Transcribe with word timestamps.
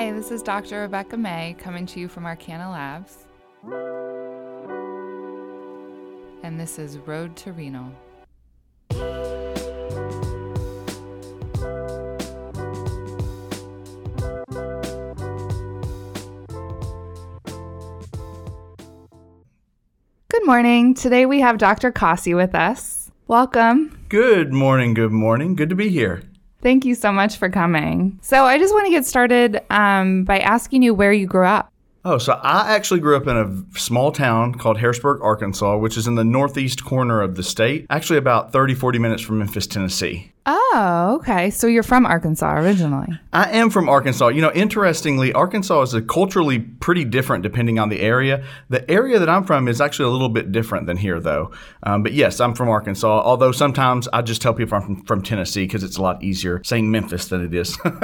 Hi, 0.00 0.12
this 0.12 0.30
is 0.30 0.42
Dr. 0.42 0.80
Rebecca 0.80 1.18
May 1.18 1.54
coming 1.58 1.84
to 1.84 2.00
you 2.00 2.08
from 2.08 2.24
Arkana 2.24 2.72
Labs. 2.72 3.26
And 6.42 6.58
this 6.58 6.78
is 6.78 6.96
Road 6.96 7.36
to 7.36 7.52
Reno. 7.52 7.92
Good 20.30 20.46
morning. 20.46 20.94
Today 20.94 21.26
we 21.26 21.40
have 21.40 21.58
Dr. 21.58 21.92
Kasi 21.92 22.32
with 22.32 22.54
us. 22.54 23.10
Welcome. 23.26 24.06
Good 24.08 24.50
morning, 24.54 24.94
good 24.94 25.12
morning. 25.12 25.54
Good 25.54 25.68
to 25.68 25.76
be 25.76 25.90
here. 25.90 26.22
Thank 26.62 26.84
you 26.84 26.94
so 26.94 27.12
much 27.12 27.36
for 27.36 27.48
coming. 27.48 28.18
So, 28.22 28.44
I 28.44 28.58
just 28.58 28.74
want 28.74 28.86
to 28.86 28.90
get 28.90 29.06
started 29.06 29.60
um, 29.70 30.24
by 30.24 30.40
asking 30.40 30.82
you 30.82 30.94
where 30.94 31.12
you 31.12 31.26
grew 31.26 31.46
up. 31.46 31.72
Oh, 32.02 32.16
so 32.16 32.32
I 32.42 32.74
actually 32.74 33.00
grew 33.00 33.14
up 33.14 33.26
in 33.26 33.36
a 33.36 33.78
small 33.78 34.10
town 34.10 34.54
called 34.54 34.78
Harrisburg, 34.78 35.20
Arkansas, 35.20 35.76
which 35.76 35.98
is 35.98 36.06
in 36.06 36.14
the 36.14 36.24
northeast 36.24 36.82
corner 36.82 37.20
of 37.20 37.34
the 37.34 37.42
state, 37.42 37.84
actually 37.90 38.18
about 38.18 38.52
30, 38.52 38.74
40 38.74 38.98
minutes 38.98 39.22
from 39.22 39.38
Memphis, 39.38 39.66
Tennessee. 39.66 40.32
Oh, 40.52 41.18
okay. 41.20 41.50
So, 41.50 41.68
you're 41.68 41.84
from 41.84 42.06
Arkansas 42.06 42.58
originally. 42.58 43.06
I 43.32 43.50
am 43.52 43.70
from 43.70 43.88
Arkansas. 43.88 44.28
You 44.28 44.40
know, 44.40 44.50
interestingly, 44.52 45.32
Arkansas 45.32 45.82
is 45.82 45.94
a 45.94 46.02
culturally 46.02 46.58
pretty 46.58 47.04
different 47.04 47.44
depending 47.44 47.78
on 47.78 47.88
the 47.88 48.00
area. 48.00 48.44
The 48.68 48.88
area 48.90 49.20
that 49.20 49.28
I'm 49.28 49.44
from 49.44 49.68
is 49.68 49.80
actually 49.80 50.08
a 50.08 50.12
little 50.12 50.28
bit 50.28 50.50
different 50.50 50.86
than 50.86 50.96
here, 50.96 51.20
though. 51.20 51.52
Um, 51.84 52.02
but 52.02 52.12
yes, 52.14 52.40
I'm 52.40 52.54
from 52.54 52.68
Arkansas, 52.68 53.22
although 53.22 53.52
sometimes 53.52 54.08
I 54.12 54.22
just 54.22 54.42
tell 54.42 54.52
people 54.52 54.76
I'm 54.76 54.82
from, 54.82 55.04
from 55.04 55.22
Tennessee 55.22 55.64
because 55.64 55.84
it's 55.84 55.98
a 55.98 56.02
lot 56.02 56.22
easier 56.22 56.60
saying 56.64 56.90
Memphis 56.90 57.28
than 57.28 57.44
it 57.44 57.54
is 57.54 57.78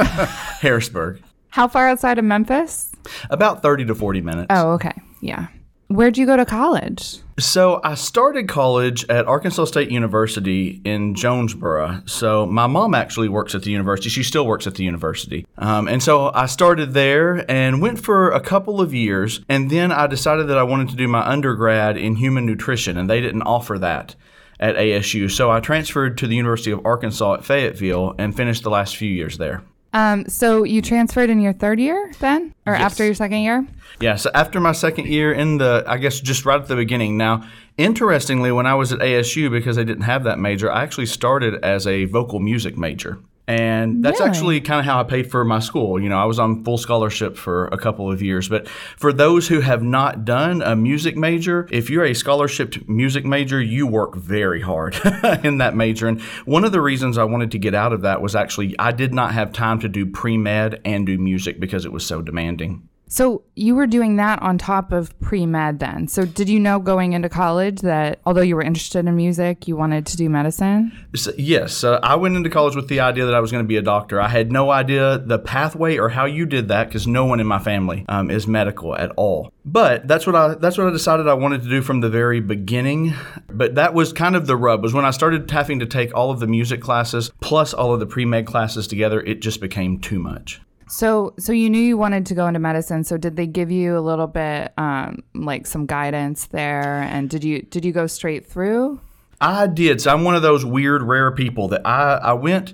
Harrisburg. 0.60 1.22
How 1.48 1.66
far 1.66 1.88
outside 1.88 2.18
of 2.18 2.24
Memphis? 2.24 2.92
About 3.30 3.62
30 3.62 3.86
to 3.86 3.94
40 3.94 4.20
minutes. 4.20 4.46
Oh, 4.50 4.72
okay. 4.72 4.92
Yeah. 5.20 5.48
Where'd 5.88 6.18
you 6.18 6.26
go 6.26 6.36
to 6.36 6.44
college? 6.44 7.20
So 7.38 7.80
I 7.84 7.94
started 7.94 8.48
college 8.48 9.04
at 9.08 9.26
Arkansas 9.26 9.66
State 9.66 9.90
University 9.90 10.80
in 10.84 11.14
Jonesboro. 11.14 12.02
So 12.06 12.44
my 12.44 12.66
mom 12.66 12.94
actually 12.94 13.28
works 13.28 13.54
at 13.54 13.62
the 13.62 13.70
university. 13.70 14.08
She 14.08 14.24
still 14.24 14.46
works 14.46 14.66
at 14.66 14.74
the 14.74 14.82
university. 14.82 15.46
Um, 15.58 15.86
and 15.86 16.02
so 16.02 16.32
I 16.34 16.46
started 16.46 16.92
there 16.92 17.48
and 17.48 17.80
went 17.80 18.00
for 18.00 18.32
a 18.32 18.40
couple 18.40 18.80
of 18.80 18.94
years. 18.94 19.40
And 19.48 19.70
then 19.70 19.92
I 19.92 20.08
decided 20.08 20.48
that 20.48 20.58
I 20.58 20.64
wanted 20.64 20.88
to 20.88 20.96
do 20.96 21.06
my 21.06 21.24
undergrad 21.24 21.96
in 21.96 22.16
human 22.16 22.46
nutrition, 22.46 22.96
and 22.96 23.08
they 23.08 23.20
didn't 23.20 23.42
offer 23.42 23.78
that 23.78 24.16
at 24.58 24.76
ASU. 24.76 25.30
So 25.30 25.50
I 25.50 25.60
transferred 25.60 26.18
to 26.18 26.26
the 26.26 26.34
University 26.34 26.72
of 26.72 26.84
Arkansas 26.84 27.34
at 27.34 27.44
Fayetteville 27.44 28.14
and 28.18 28.36
finished 28.36 28.64
the 28.64 28.70
last 28.70 28.96
few 28.96 29.10
years 29.10 29.38
there. 29.38 29.62
Um, 29.92 30.28
so 30.28 30.64
you 30.64 30.82
transferred 30.82 31.30
in 31.30 31.40
your 31.40 31.52
third 31.52 31.80
year 31.80 32.12
then, 32.20 32.54
or 32.66 32.74
Yes. 32.74 32.82
after 32.82 33.04
your 33.04 33.14
second 33.14 33.38
year? 33.38 33.66
Yeah, 34.00 34.16
so 34.16 34.30
after 34.34 34.60
my 34.60 34.72
second 34.72 35.06
year 35.06 35.32
in 35.32 35.56
the, 35.58 35.84
I 35.86 35.96
guess 35.96 36.20
just 36.20 36.44
right 36.44 36.60
at 36.60 36.68
the 36.68 36.76
beginning. 36.76 37.16
Now, 37.16 37.44
interestingly, 37.78 38.52
when 38.52 38.66
I 38.66 38.74
was 38.74 38.92
at 38.92 38.98
ASU, 39.00 39.50
because 39.50 39.78
I 39.78 39.84
didn't 39.84 40.02
have 40.04 40.24
that 40.24 40.38
major, 40.38 40.70
I 40.70 40.82
actually 40.82 41.06
started 41.06 41.54
as 41.64 41.86
a 41.86 42.04
vocal 42.04 42.40
music 42.40 42.76
major. 42.76 43.18
And 43.48 44.04
that's 44.04 44.18
Really? 44.18 44.30
actually 44.30 44.60
kind 44.60 44.80
of 44.80 44.86
how 44.86 44.98
I 45.00 45.04
paid 45.04 45.30
for 45.30 45.44
my 45.44 45.60
school. 45.60 46.00
You 46.00 46.08
know, 46.08 46.18
I 46.18 46.24
was 46.24 46.38
on 46.40 46.64
full 46.64 46.78
scholarship 46.78 47.36
for 47.36 47.66
a 47.68 47.78
couple 47.78 48.10
of 48.10 48.20
years. 48.20 48.48
But 48.48 48.66
for 48.68 49.12
those 49.12 49.46
who 49.46 49.60
have 49.60 49.82
not 49.84 50.24
done 50.24 50.62
a 50.62 50.74
music 50.74 51.16
major, 51.16 51.68
if 51.70 51.88
you're 51.88 52.04
a 52.04 52.14
scholarship 52.14 52.88
music 52.88 53.24
major, 53.24 53.60
you 53.60 53.86
work 53.86 54.16
very 54.16 54.60
hard 54.60 54.96
in 55.44 55.58
that 55.58 55.76
major. 55.76 56.08
And 56.08 56.20
one 56.44 56.64
of 56.64 56.72
the 56.72 56.80
reasons 56.80 57.18
I 57.18 57.24
wanted 57.24 57.52
to 57.52 57.58
get 57.58 57.74
out 57.74 57.92
of 57.92 58.02
that 58.02 58.20
was 58.20 58.34
actually 58.34 58.76
I 58.80 58.90
did 58.90 59.14
not 59.14 59.32
have 59.32 59.52
time 59.52 59.78
to 59.80 59.88
do 59.88 60.06
pre 60.06 60.36
med 60.36 60.80
and 60.84 61.06
do 61.06 61.16
music 61.16 61.60
because 61.60 61.84
it 61.84 61.92
was 61.92 62.04
so 62.04 62.22
demanding. 62.22 62.88
So 63.08 63.42
you 63.54 63.76
were 63.76 63.86
doing 63.86 64.16
that 64.16 64.42
on 64.42 64.58
top 64.58 64.90
of 64.90 65.18
pre 65.20 65.46
med 65.46 65.78
then. 65.78 66.08
So 66.08 66.24
did 66.24 66.48
you 66.48 66.58
know 66.58 66.80
going 66.80 67.12
into 67.12 67.28
college 67.28 67.80
that 67.82 68.18
although 68.26 68.42
you 68.42 68.56
were 68.56 68.62
interested 68.62 69.06
in 69.06 69.14
music, 69.14 69.68
you 69.68 69.76
wanted 69.76 70.06
to 70.06 70.16
do 70.16 70.28
medicine? 70.28 70.92
So, 71.14 71.32
yes, 71.38 71.84
uh, 71.84 72.00
I 72.02 72.16
went 72.16 72.36
into 72.36 72.50
college 72.50 72.74
with 72.74 72.88
the 72.88 73.00
idea 73.00 73.24
that 73.26 73.34
I 73.34 73.40
was 73.40 73.52
going 73.52 73.62
to 73.62 73.68
be 73.68 73.76
a 73.76 73.82
doctor. 73.82 74.20
I 74.20 74.28
had 74.28 74.50
no 74.50 74.70
idea 74.70 75.18
the 75.18 75.38
pathway 75.38 75.98
or 75.98 76.08
how 76.08 76.24
you 76.24 76.46
did 76.46 76.68
that 76.68 76.88
because 76.88 77.06
no 77.06 77.24
one 77.24 77.38
in 77.38 77.46
my 77.46 77.60
family 77.60 78.04
um, 78.08 78.30
is 78.30 78.46
medical 78.46 78.96
at 78.96 79.10
all. 79.16 79.52
But 79.64 80.08
that's 80.08 80.26
what 80.26 80.34
I 80.34 80.54
that's 80.54 80.76
what 80.76 80.88
I 80.88 80.90
decided 80.90 81.28
I 81.28 81.34
wanted 81.34 81.62
to 81.62 81.68
do 81.68 81.82
from 81.82 82.00
the 82.00 82.10
very 82.10 82.40
beginning. 82.40 83.14
But 83.48 83.76
that 83.76 83.94
was 83.94 84.12
kind 84.12 84.34
of 84.34 84.46
the 84.46 84.56
rub 84.56 84.82
was 84.82 84.92
when 84.92 85.04
I 85.04 85.10
started 85.12 85.48
having 85.50 85.78
to 85.78 85.86
take 85.86 86.14
all 86.14 86.30
of 86.30 86.40
the 86.40 86.46
music 86.46 86.80
classes 86.80 87.30
plus 87.40 87.72
all 87.72 87.94
of 87.94 88.00
the 88.00 88.06
pre 88.06 88.24
med 88.24 88.46
classes 88.46 88.88
together. 88.88 89.20
It 89.20 89.40
just 89.40 89.60
became 89.60 90.00
too 90.00 90.18
much. 90.18 90.60
So 90.88 91.34
so 91.38 91.52
you 91.52 91.68
knew 91.68 91.80
you 91.80 91.96
wanted 91.96 92.26
to 92.26 92.34
go 92.34 92.46
into 92.46 92.60
medicine. 92.60 93.04
So 93.04 93.16
did 93.16 93.36
they 93.36 93.46
give 93.46 93.70
you 93.70 93.98
a 93.98 94.00
little 94.00 94.26
bit 94.26 94.72
um, 94.78 95.22
like 95.34 95.66
some 95.66 95.86
guidance 95.86 96.46
there? 96.46 97.02
And 97.02 97.28
did 97.28 97.42
you 97.44 97.62
did 97.62 97.84
you 97.84 97.92
go 97.92 98.06
straight 98.06 98.46
through? 98.46 99.00
I 99.40 99.66
did. 99.66 100.00
So 100.00 100.12
I'm 100.12 100.24
one 100.24 100.34
of 100.34 100.42
those 100.42 100.64
weird, 100.64 101.02
rare 101.02 101.30
people 101.30 101.68
that 101.68 101.82
I, 101.84 102.14
I 102.14 102.32
went. 102.32 102.72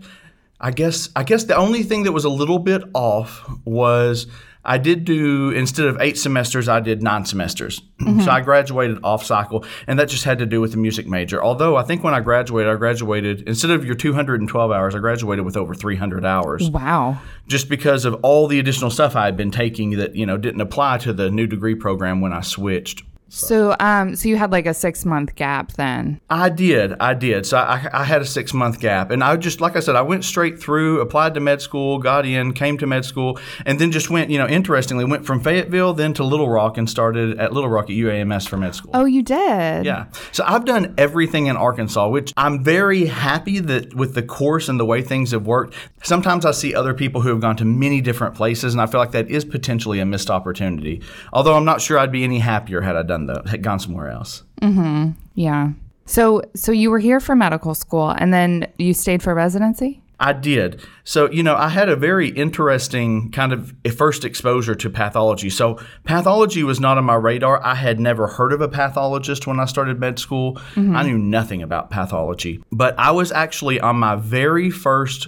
I 0.60 0.70
guess 0.70 1.08
I 1.16 1.24
guess 1.24 1.44
the 1.44 1.56
only 1.56 1.82
thing 1.82 2.04
that 2.04 2.12
was 2.12 2.24
a 2.24 2.30
little 2.30 2.58
bit 2.58 2.82
off 2.94 3.50
was 3.64 4.26
I 4.64 4.78
did 4.78 5.04
do 5.04 5.50
instead 5.50 5.86
of 5.86 5.96
eight 6.00 6.16
semesters, 6.16 6.68
I 6.68 6.80
did 6.80 7.02
nine 7.02 7.24
semesters. 7.24 7.80
Mm-hmm. 8.00 8.20
So 8.20 8.30
I 8.30 8.40
graduated 8.40 8.98
off 9.02 9.24
cycle, 9.24 9.64
and 9.86 9.98
that 9.98 10.08
just 10.08 10.24
had 10.24 10.38
to 10.38 10.46
do 10.46 10.60
with 10.60 10.70
the 10.72 10.76
music 10.76 11.06
major. 11.06 11.42
Although 11.42 11.76
I 11.76 11.82
think 11.82 12.04
when 12.04 12.14
I 12.14 12.20
graduated, 12.20 12.72
I 12.72 12.76
graduated 12.76 13.42
instead 13.48 13.70
of 13.70 13.84
your 13.84 13.94
212 13.94 14.70
hours, 14.70 14.94
I 14.94 14.98
graduated 14.98 15.44
with 15.44 15.56
over 15.56 15.74
300 15.74 16.24
hours 16.24 16.70
Wow. 16.70 17.18
just 17.48 17.68
because 17.68 18.04
of 18.04 18.14
all 18.22 18.46
the 18.46 18.58
additional 18.58 18.90
stuff 18.90 19.16
I 19.16 19.24
had 19.24 19.36
been 19.36 19.50
taking 19.50 19.90
that 19.98 20.14
you 20.14 20.26
know 20.26 20.36
didn't 20.36 20.60
apply 20.60 20.98
to 20.98 21.12
the 21.12 21.30
new 21.30 21.46
degree 21.46 21.74
program 21.74 22.20
when 22.20 22.32
I 22.32 22.40
switched. 22.40 23.02
So 23.34 23.74
um 23.80 24.14
so 24.14 24.28
you 24.28 24.36
had 24.36 24.52
like 24.52 24.66
a 24.66 24.74
six 24.74 25.06
month 25.06 25.34
gap 25.36 25.72
then. 25.72 26.20
I 26.28 26.50
did, 26.50 26.94
I 27.00 27.14
did. 27.14 27.46
So 27.46 27.56
I, 27.56 27.88
I 27.92 28.04
had 28.04 28.20
a 28.20 28.26
six 28.26 28.52
month 28.52 28.78
gap, 28.78 29.10
and 29.10 29.24
I 29.24 29.36
just, 29.36 29.60
like 29.60 29.74
I 29.74 29.80
said, 29.80 29.96
I 29.96 30.02
went 30.02 30.24
straight 30.24 30.60
through, 30.60 31.00
applied 31.00 31.32
to 31.34 31.40
med 31.40 31.62
school, 31.62 31.98
got 31.98 32.26
in, 32.26 32.52
came 32.52 32.76
to 32.78 32.86
med 32.86 33.06
school, 33.06 33.38
and 33.64 33.78
then 33.78 33.90
just 33.90 34.10
went. 34.10 34.30
You 34.30 34.38
know, 34.38 34.46
interestingly, 34.46 35.06
went 35.06 35.24
from 35.24 35.40
Fayetteville 35.40 35.94
then 35.94 36.12
to 36.14 36.24
Little 36.24 36.50
Rock 36.50 36.76
and 36.76 36.88
started 36.88 37.38
at 37.38 37.54
Little 37.54 37.70
Rock 37.70 37.86
at 37.86 37.96
UAMS 37.96 38.48
for 38.48 38.58
med 38.58 38.74
school. 38.74 38.90
Oh, 38.92 39.06
you 39.06 39.22
did. 39.22 39.86
Yeah. 39.86 40.06
So 40.32 40.44
I've 40.46 40.66
done 40.66 40.94
everything 40.98 41.46
in 41.46 41.56
Arkansas, 41.56 42.08
which 42.08 42.34
I'm 42.36 42.62
very 42.62 43.06
happy 43.06 43.60
that 43.60 43.94
with 43.94 44.14
the 44.14 44.22
course 44.22 44.68
and 44.68 44.78
the 44.78 44.84
way 44.84 45.00
things 45.00 45.30
have 45.30 45.46
worked. 45.46 45.74
Sometimes 46.02 46.44
I 46.44 46.50
see 46.50 46.74
other 46.74 46.92
people 46.92 47.22
who 47.22 47.30
have 47.30 47.40
gone 47.40 47.56
to 47.56 47.64
many 47.64 48.02
different 48.02 48.34
places, 48.34 48.74
and 48.74 48.80
I 48.82 48.86
feel 48.86 49.00
like 49.00 49.12
that 49.12 49.30
is 49.30 49.44
potentially 49.44 50.00
a 50.00 50.04
missed 50.04 50.28
opportunity. 50.30 51.02
Although 51.32 51.54
I'm 51.54 51.64
not 51.64 51.80
sure 51.80 51.98
I'd 51.98 52.12
be 52.12 52.24
any 52.24 52.40
happier 52.40 52.82
had 52.82 52.96
I 52.96 53.02
done 53.02 53.21
that, 53.26 53.46
had 53.46 53.62
gone 53.62 53.78
somewhere 53.78 54.08
else. 54.08 54.42
Yeah. 55.34 55.72
So 56.06 56.42
so 56.54 56.72
you 56.72 56.90
were 56.90 56.98
here 56.98 57.20
for 57.20 57.34
medical 57.34 57.74
school 57.74 58.10
and 58.10 58.32
then 58.32 58.66
you 58.78 58.94
stayed 58.94 59.22
for 59.22 59.34
residency? 59.34 60.02
I 60.22 60.32
did. 60.32 60.80
So, 61.02 61.28
you 61.32 61.42
know, 61.42 61.56
I 61.56 61.68
had 61.68 61.88
a 61.88 61.96
very 61.96 62.28
interesting 62.28 63.32
kind 63.32 63.52
of 63.52 63.74
first 63.96 64.24
exposure 64.24 64.76
to 64.76 64.88
pathology. 64.88 65.50
So, 65.50 65.80
pathology 66.04 66.62
was 66.62 66.78
not 66.78 66.96
on 66.96 67.04
my 67.04 67.16
radar. 67.16 67.60
I 67.64 67.74
had 67.74 67.98
never 67.98 68.28
heard 68.28 68.52
of 68.52 68.60
a 68.60 68.68
pathologist 68.68 69.48
when 69.48 69.58
I 69.58 69.64
started 69.64 69.98
med 69.98 70.20
school. 70.20 70.60
I 70.76 71.02
knew 71.02 71.18
nothing 71.18 71.60
about 71.60 71.90
pathology. 71.90 72.62
But 72.70 72.96
I 73.00 73.10
was 73.10 73.32
actually 73.32 73.80
on 73.80 73.96
my 73.96 74.14
very 74.14 74.70
first 74.70 75.26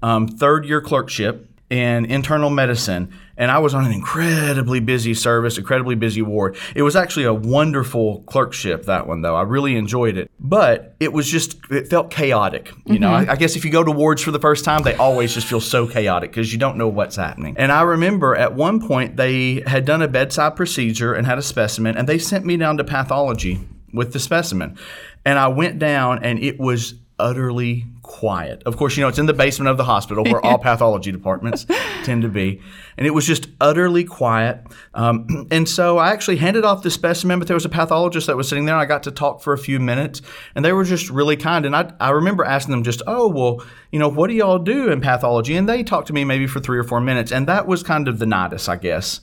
um, 0.00 0.28
third 0.28 0.64
year 0.64 0.80
clerkship 0.80 1.50
in 1.68 2.04
internal 2.04 2.50
medicine, 2.50 3.12
and 3.36 3.50
I 3.50 3.58
was 3.58 3.74
on 3.74 3.84
an 3.84 3.92
incredibly 3.92 4.80
busy 4.80 5.14
service, 5.14 5.58
incredibly 5.58 5.94
busy 5.94 6.22
ward. 6.22 6.56
It 6.74 6.82
was 6.82 6.96
actually 6.96 7.24
a 7.24 7.34
wonderful 7.34 8.22
clerkship, 8.22 8.84
that 8.86 9.06
one, 9.06 9.22
though. 9.22 9.36
I 9.36 9.42
really 9.42 9.76
enjoyed 9.76 10.16
it. 10.16 10.30
But 10.40 10.94
it 11.00 11.12
was 11.12 11.28
just, 11.28 11.58
it 11.70 11.88
felt 11.88 12.10
chaotic. 12.10 12.70
You 12.84 12.98
know, 12.98 13.10
mm-hmm. 13.10 13.30
I, 13.30 13.34
I 13.34 13.36
guess 13.36 13.56
if 13.56 13.64
you 13.64 13.70
go 13.70 13.84
to 13.84 13.90
wards 13.90 14.22
for 14.22 14.30
the 14.30 14.38
first 14.38 14.64
time, 14.64 14.82
they 14.82 14.94
always 14.94 15.34
just 15.34 15.46
feel 15.46 15.60
so 15.60 15.86
chaotic 15.86 16.30
because 16.30 16.52
you 16.52 16.58
don't 16.58 16.76
know 16.76 16.88
what's 16.88 17.16
happening. 17.16 17.56
And 17.58 17.72
I 17.72 17.82
remember 17.82 18.34
at 18.34 18.54
one 18.54 18.86
point 18.86 19.16
they 19.16 19.62
had 19.66 19.84
done 19.84 20.02
a 20.02 20.08
bedside 20.08 20.56
procedure 20.56 21.12
and 21.14 21.26
had 21.26 21.38
a 21.38 21.42
specimen, 21.42 21.96
and 21.96 22.08
they 22.08 22.18
sent 22.18 22.44
me 22.44 22.56
down 22.56 22.76
to 22.78 22.84
pathology 22.84 23.60
with 23.92 24.12
the 24.12 24.20
specimen. 24.20 24.78
And 25.24 25.38
I 25.38 25.48
went 25.48 25.78
down, 25.78 26.24
and 26.24 26.38
it 26.38 26.58
was 26.58 26.94
utterly 27.18 27.86
quiet. 28.06 28.62
Of 28.64 28.76
course, 28.76 28.96
you 28.96 29.02
know, 29.02 29.08
it's 29.08 29.18
in 29.18 29.26
the 29.26 29.34
basement 29.34 29.68
of 29.68 29.76
the 29.76 29.84
hospital 29.84 30.24
where 30.24 30.44
all 30.44 30.58
pathology 30.70 31.12
departments 31.12 31.66
tend 32.04 32.22
to 32.22 32.28
be. 32.28 32.62
And 32.96 33.06
it 33.06 33.10
was 33.10 33.26
just 33.26 33.48
utterly 33.60 34.04
quiet. 34.04 34.60
Um, 34.94 35.48
and 35.50 35.68
so 35.68 35.98
I 35.98 36.12
actually 36.12 36.36
handed 36.36 36.64
off 36.64 36.82
the 36.82 36.90
specimen, 36.90 37.38
but 37.38 37.48
there 37.48 37.56
was 37.56 37.64
a 37.64 37.68
pathologist 37.68 38.28
that 38.28 38.36
was 38.36 38.48
sitting 38.48 38.64
there. 38.64 38.74
And 38.74 38.82
I 38.82 38.86
got 38.86 39.02
to 39.02 39.10
talk 39.10 39.42
for 39.42 39.52
a 39.52 39.58
few 39.58 39.80
minutes, 39.80 40.22
and 40.54 40.64
they 40.64 40.72
were 40.72 40.84
just 40.84 41.10
really 41.10 41.36
kind. 41.36 41.66
And 41.66 41.74
I, 41.74 41.92
I 42.00 42.10
remember 42.10 42.44
asking 42.44 42.70
them 42.70 42.84
just, 42.84 43.02
oh, 43.06 43.28
well, 43.28 43.66
you 43.90 43.98
know, 43.98 44.08
what 44.08 44.28
do 44.28 44.34
y'all 44.34 44.58
do 44.58 44.90
in 44.90 45.00
pathology? 45.00 45.56
And 45.56 45.68
they 45.68 45.82
talked 45.82 46.06
to 46.06 46.12
me 46.12 46.24
maybe 46.24 46.46
for 46.46 46.60
three 46.60 46.78
or 46.78 46.84
four 46.84 47.00
minutes. 47.00 47.32
And 47.32 47.46
that 47.48 47.66
was 47.66 47.82
kind 47.82 48.08
of 48.08 48.18
the 48.18 48.26
nidus, 48.26 48.68
I 48.68 48.76
guess, 48.76 49.20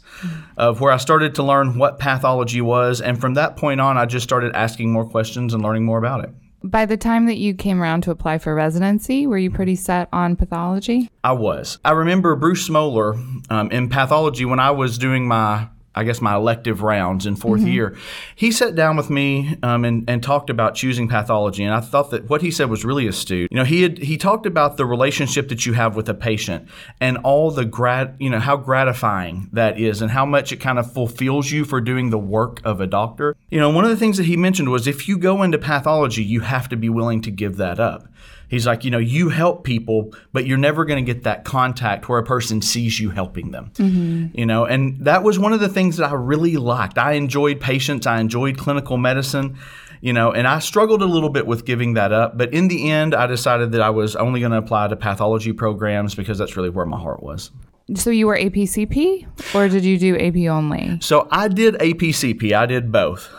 of 0.57 0.81
where 0.81 0.91
I 0.91 0.97
started 0.97 1.35
to 1.35 1.43
learn 1.43 1.77
what 1.77 1.99
pathology 1.99 2.61
was. 2.61 3.01
And 3.01 3.19
from 3.19 3.35
that 3.35 3.55
point 3.55 3.81
on, 3.81 3.97
I 3.97 4.05
just 4.05 4.23
started 4.23 4.55
asking 4.55 4.91
more 4.91 5.05
questions 5.05 5.53
and 5.53 5.63
learning 5.63 5.85
more 5.85 5.97
about 5.97 6.23
it. 6.25 6.29
By 6.65 6.85
the 6.85 6.95
time 6.95 7.25
that 7.25 7.35
you 7.35 7.53
came 7.53 7.81
around 7.81 8.03
to 8.03 8.11
apply 8.11 8.37
for 8.37 8.55
residency, 8.55 9.27
were 9.27 9.37
you 9.37 9.51
pretty 9.51 9.75
set 9.75 10.07
on 10.13 10.37
pathology? 10.37 11.09
I 11.21 11.33
was. 11.33 11.77
I 11.83 11.91
remember 11.91 12.37
Bruce 12.37 12.65
Smoller 12.65 13.15
um, 13.49 13.69
in 13.69 13.89
pathology 13.89 14.45
when 14.45 14.61
I 14.61 14.71
was 14.71 14.97
doing 14.97 15.27
my 15.27 15.67
I 15.95 16.03
guess 16.03 16.21
my 16.21 16.35
elective 16.35 16.81
rounds 16.81 17.25
in 17.25 17.35
4th 17.35 17.65
year, 17.71 17.95
he 18.35 18.51
sat 18.51 18.75
down 18.75 18.97
with 18.97 19.09
me 19.09 19.57
um, 19.61 19.85
and, 19.85 20.09
and 20.09 20.23
talked 20.23 20.49
about 20.49 20.75
choosing 20.75 21.07
pathology, 21.07 21.63
and 21.63 21.73
I 21.73 21.81
thought 21.81 22.11
that 22.11 22.29
what 22.29 22.41
he 22.41 22.51
said 22.51 22.69
was 22.69 22.83
really 22.83 23.07
astute. 23.07 23.51
You 23.51 23.57
know, 23.57 23.63
he 23.63 23.83
had 23.83 23.99
he 23.99 24.17
talked 24.17 24.45
about 24.45 24.77
the 24.77 24.85
relationship 24.85 25.49
that 25.49 25.65
you 25.65 25.73
have 25.73 25.95
with 25.95 26.09
a 26.09 26.13
patient 26.13 26.67
and 26.99 27.17
all 27.17 27.51
the 27.51 27.65
grat, 27.65 28.15
you 28.19 28.29
know, 28.29 28.39
how 28.39 28.57
gratifying 28.57 29.49
that 29.53 29.79
is, 29.79 30.01
and 30.01 30.11
how 30.11 30.25
much 30.25 30.51
it 30.51 30.57
kind 30.57 30.79
of 30.79 30.91
fulfills 30.91 31.51
you 31.51 31.65
for 31.65 31.79
doing 31.81 32.09
the 32.09 32.17
work 32.17 32.59
of 32.63 32.81
a 32.81 32.87
doctor. 32.87 33.35
You 33.49 33.59
know, 33.59 33.69
one 33.69 33.83
of 33.83 33.89
the 33.89 33.97
things 33.97 34.17
that 34.17 34.25
he 34.25 34.37
mentioned 34.37 34.69
was 34.69 34.87
if 34.87 35.07
you 35.07 35.17
go 35.17 35.43
into 35.43 35.57
pathology, 35.57 36.23
you 36.23 36.41
have 36.41 36.69
to 36.69 36.75
be 36.75 36.89
willing 36.89 37.21
to 37.21 37.31
give 37.31 37.57
that 37.57 37.79
up. 37.79 38.07
He's 38.53 38.67
like, 38.67 38.85
you 38.85 38.91
know, 38.91 38.99
you 38.99 39.29
help 39.29 39.63
people, 39.63 40.13
but 40.31 40.45
you're 40.45 40.59
never 40.59 40.85
going 40.85 41.03
to 41.03 41.13
get 41.13 41.23
that 41.23 41.43
contact 41.43 42.07
where 42.07 42.19
a 42.19 42.23
person 42.23 42.61
sees 42.61 42.99
you 42.99 43.09
helping 43.09 43.49
them. 43.49 43.71
Mm-hmm. 43.73 44.37
You 44.37 44.45
know, 44.45 44.65
and 44.65 45.03
that 45.03 45.23
was 45.23 45.39
one 45.39 45.53
of 45.53 45.59
the 45.59 45.67
things 45.67 45.97
that 45.97 46.07
I 46.07 46.13
really 46.13 46.57
liked. 46.57 46.99
I 46.99 47.13
enjoyed 47.13 47.59
patients, 47.59 48.05
I 48.05 48.19
enjoyed 48.19 48.59
clinical 48.59 48.97
medicine, 48.97 49.57
you 50.01 50.13
know, 50.13 50.31
and 50.31 50.47
I 50.47 50.59
struggled 50.59 51.01
a 51.01 51.07
little 51.07 51.31
bit 51.31 51.47
with 51.47 51.65
giving 51.65 51.95
that 51.95 52.11
up. 52.11 52.37
But 52.37 52.53
in 52.53 52.67
the 52.67 52.91
end, 52.91 53.15
I 53.15 53.25
decided 53.25 53.71
that 53.71 53.81
I 53.81 53.89
was 53.89 54.15
only 54.15 54.39
going 54.41 54.51
to 54.51 54.59
apply 54.59 54.87
to 54.89 54.95
pathology 54.95 55.51
programs 55.51 56.13
because 56.13 56.37
that's 56.37 56.55
really 56.55 56.69
where 56.69 56.85
my 56.85 56.99
heart 56.99 57.23
was. 57.23 57.49
So 57.95 58.11
you 58.11 58.27
were 58.27 58.37
APCP 58.37 59.55
or 59.55 59.67
did 59.67 59.83
you 59.83 59.97
do 59.97 60.15
AP 60.15 60.47
only? 60.47 60.99
So 61.01 61.27
I 61.31 61.47
did 61.47 61.73
APCP, 61.73 62.53
I 62.53 62.67
did 62.67 62.91
both. 62.91 63.33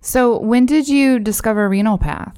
So 0.00 0.38
when 0.38 0.64
did 0.64 0.88
you 0.88 1.18
discover 1.18 1.68
renal 1.68 1.98
path? 1.98 2.36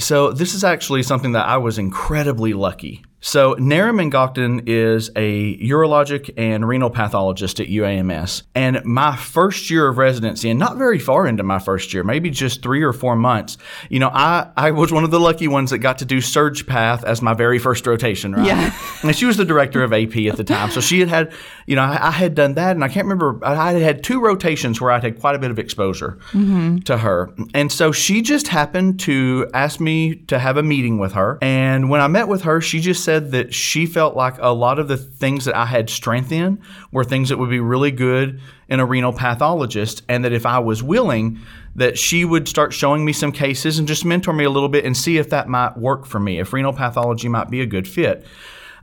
So 0.00 0.32
this 0.32 0.54
is 0.54 0.64
actually 0.64 1.02
something 1.02 1.32
that 1.32 1.46
I 1.46 1.58
was 1.58 1.78
incredibly 1.78 2.52
lucky. 2.52 3.04
So 3.22 3.54
Neriman 3.56 4.10
Gokden 4.10 4.62
is 4.66 5.10
a 5.14 5.58
urologic 5.58 6.32
and 6.38 6.66
renal 6.66 6.88
pathologist 6.88 7.60
at 7.60 7.68
UAMS. 7.68 8.42
And 8.54 8.82
my 8.84 9.14
first 9.14 9.70
year 9.70 9.88
of 9.88 9.98
residency, 9.98 10.48
and 10.48 10.58
not 10.58 10.78
very 10.78 10.98
far 10.98 11.26
into 11.26 11.42
my 11.42 11.58
first 11.58 11.92
year, 11.92 12.02
maybe 12.02 12.30
just 12.30 12.62
three 12.62 12.82
or 12.82 12.94
four 12.94 13.16
months, 13.16 13.58
you 13.90 13.98
know, 13.98 14.10
I, 14.12 14.50
I 14.56 14.70
was 14.70 14.90
one 14.90 15.04
of 15.04 15.10
the 15.10 15.20
lucky 15.20 15.48
ones 15.48 15.70
that 15.70 15.78
got 15.78 15.98
to 15.98 16.06
do 16.06 16.22
Surge 16.22 16.66
Path 16.66 17.04
as 17.04 17.20
my 17.20 17.34
very 17.34 17.58
first 17.58 17.86
rotation, 17.86 18.34
right? 18.34 18.46
Yeah. 18.46 18.74
And 19.02 19.16
she 19.16 19.24
was 19.24 19.38
the 19.38 19.46
director 19.46 19.82
of 19.82 19.92
AP 19.94 20.14
at 20.30 20.36
the 20.36 20.44
time. 20.44 20.70
So 20.70 20.80
she 20.80 21.00
had 21.00 21.08
had, 21.08 21.32
you 21.66 21.74
know, 21.74 21.82
I, 21.82 22.08
I 22.08 22.10
had 22.10 22.34
done 22.34 22.54
that, 22.54 22.72
and 22.72 22.84
I 22.84 22.88
can't 22.88 23.06
remember, 23.06 23.38
I 23.42 23.72
had 23.72 23.82
had 23.82 24.04
two 24.04 24.20
rotations 24.20 24.78
where 24.80 24.90
I'd 24.90 25.02
had 25.02 25.18
quite 25.18 25.34
a 25.34 25.38
bit 25.38 25.50
of 25.50 25.58
exposure 25.58 26.18
mm-hmm. 26.32 26.78
to 26.80 26.98
her. 26.98 27.30
And 27.54 27.72
so 27.72 27.92
she 27.92 28.20
just 28.20 28.48
happened 28.48 29.00
to 29.00 29.48
ask 29.54 29.80
me 29.80 30.16
to 30.26 30.38
have 30.38 30.58
a 30.58 30.62
meeting 30.62 30.98
with 30.98 31.12
her. 31.12 31.38
And 31.40 31.88
when 31.88 32.00
I 32.02 32.08
met 32.08 32.28
with 32.28 32.42
her, 32.42 32.60
she 32.60 32.80
just 32.80 33.02
said 33.02 33.09
that 33.18 33.52
she 33.52 33.86
felt 33.86 34.14
like 34.14 34.36
a 34.38 34.50
lot 34.50 34.78
of 34.78 34.86
the 34.86 34.96
things 34.96 35.46
that 35.46 35.56
I 35.56 35.64
had 35.64 35.90
strength 35.90 36.30
in 36.30 36.62
were 36.92 37.02
things 37.02 37.30
that 37.30 37.38
would 37.38 37.50
be 37.50 37.58
really 37.58 37.90
good 37.90 38.40
in 38.68 38.78
a 38.78 38.86
renal 38.86 39.12
pathologist, 39.12 40.02
and 40.08 40.24
that 40.24 40.32
if 40.32 40.46
I 40.46 40.60
was 40.60 40.82
willing, 40.82 41.40
that 41.74 41.98
she 41.98 42.24
would 42.24 42.46
start 42.46 42.72
showing 42.72 43.04
me 43.04 43.12
some 43.12 43.32
cases 43.32 43.78
and 43.78 43.88
just 43.88 44.04
mentor 44.04 44.32
me 44.32 44.44
a 44.44 44.50
little 44.50 44.68
bit 44.68 44.84
and 44.84 44.96
see 44.96 45.18
if 45.18 45.30
that 45.30 45.48
might 45.48 45.76
work 45.76 46.06
for 46.06 46.20
me, 46.20 46.38
if 46.38 46.52
renal 46.52 46.72
pathology 46.72 47.28
might 47.28 47.50
be 47.50 47.60
a 47.60 47.66
good 47.66 47.88
fit. 47.88 48.24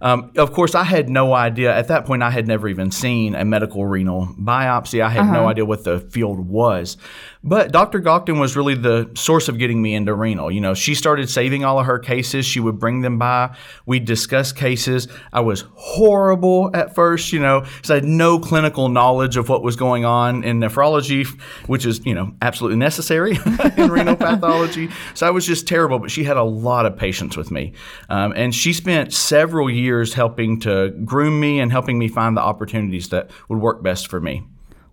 Um, 0.02 0.32
of 0.38 0.52
course, 0.52 0.76
I 0.76 0.84
had 0.84 1.10
no 1.10 1.34
idea. 1.34 1.76
At 1.76 1.88
that 1.88 2.06
point, 2.06 2.24
I 2.24 2.30
had 2.30 2.48
never 2.48 2.68
even 2.68 2.92
seen 2.92 3.36
a 3.36 3.46
medical 3.46 3.86
renal 3.86 4.28
biopsy. 4.40 5.02
I 5.02 5.10
had 5.10 5.32
no 5.32 5.48
idea 5.48 5.66
what 5.66 5.84
the 5.84 6.00
field 6.00 6.48
was. 6.48 6.98
But 7.44 7.72
Dr. 7.72 8.02
Gokden 8.02 8.40
was 8.40 8.58
really 8.58 8.76
the 8.76 9.10
source 9.16 9.48
of 9.48 9.58
getting 9.58 9.82
me 9.82 9.96
into 9.96 10.14
renal. 10.14 10.52
You 10.52 10.60
know, 10.60 10.74
she 10.74 10.94
started 10.96 11.30
saving 11.30 11.64
all 11.64 11.80
of 11.80 11.86
her 11.86 11.98
cases. 11.98 12.46
She 12.46 12.60
would 12.60 12.78
bring 12.78 13.02
them 13.02 13.18
by. 13.18 13.56
We'd 13.86 14.04
discuss 14.04 14.52
cases. 14.52 15.08
I 15.32 15.40
was 15.40 15.64
horrible 15.76 16.72
at 16.74 16.94
first, 16.94 17.32
you 17.32 17.40
know, 17.40 17.62
because 17.62 17.92
I 17.92 17.96
had 17.96 18.04
no 18.04 18.38
clinical 18.38 18.90
knowledge 18.90 19.38
of 19.38 19.48
what 19.48 19.64
was 19.64 19.78
going 19.78 20.04
on 20.04 20.44
in 20.44 20.60
nephrology, 20.60 21.26
which 21.68 21.86
is, 21.86 22.06
you 22.06 22.14
know, 22.14 22.34
absolutely 22.42 22.80
necessary 22.80 23.38
in 23.78 23.92
renal 23.92 24.16
pathology. 24.18 24.90
So 25.14 25.26
I 25.26 25.30
was 25.30 25.46
just 25.46 25.68
terrible, 25.68 26.00
but 26.00 26.12
she 26.12 26.26
had 26.26 26.36
a 26.36 26.44
lot 26.44 26.86
of 26.86 26.98
patience 26.98 27.38
with 27.38 27.50
me. 27.50 27.74
Um, 28.10 28.34
and 28.36 28.54
she 28.54 28.74
spent 28.74 29.14
several 29.14 29.70
years 29.88 30.14
helping 30.14 30.60
to 30.62 30.90
groom 31.06 31.40
me 31.40 31.60
and 31.60 31.72
helping 31.72 31.98
me 31.98 32.08
find 32.08 32.38
the 32.38 32.42
opportunities 32.42 33.10
that 33.10 33.32
would 33.50 33.60
work 33.60 33.82
best 33.82 34.08
for 34.08 34.20
me. 34.20 34.44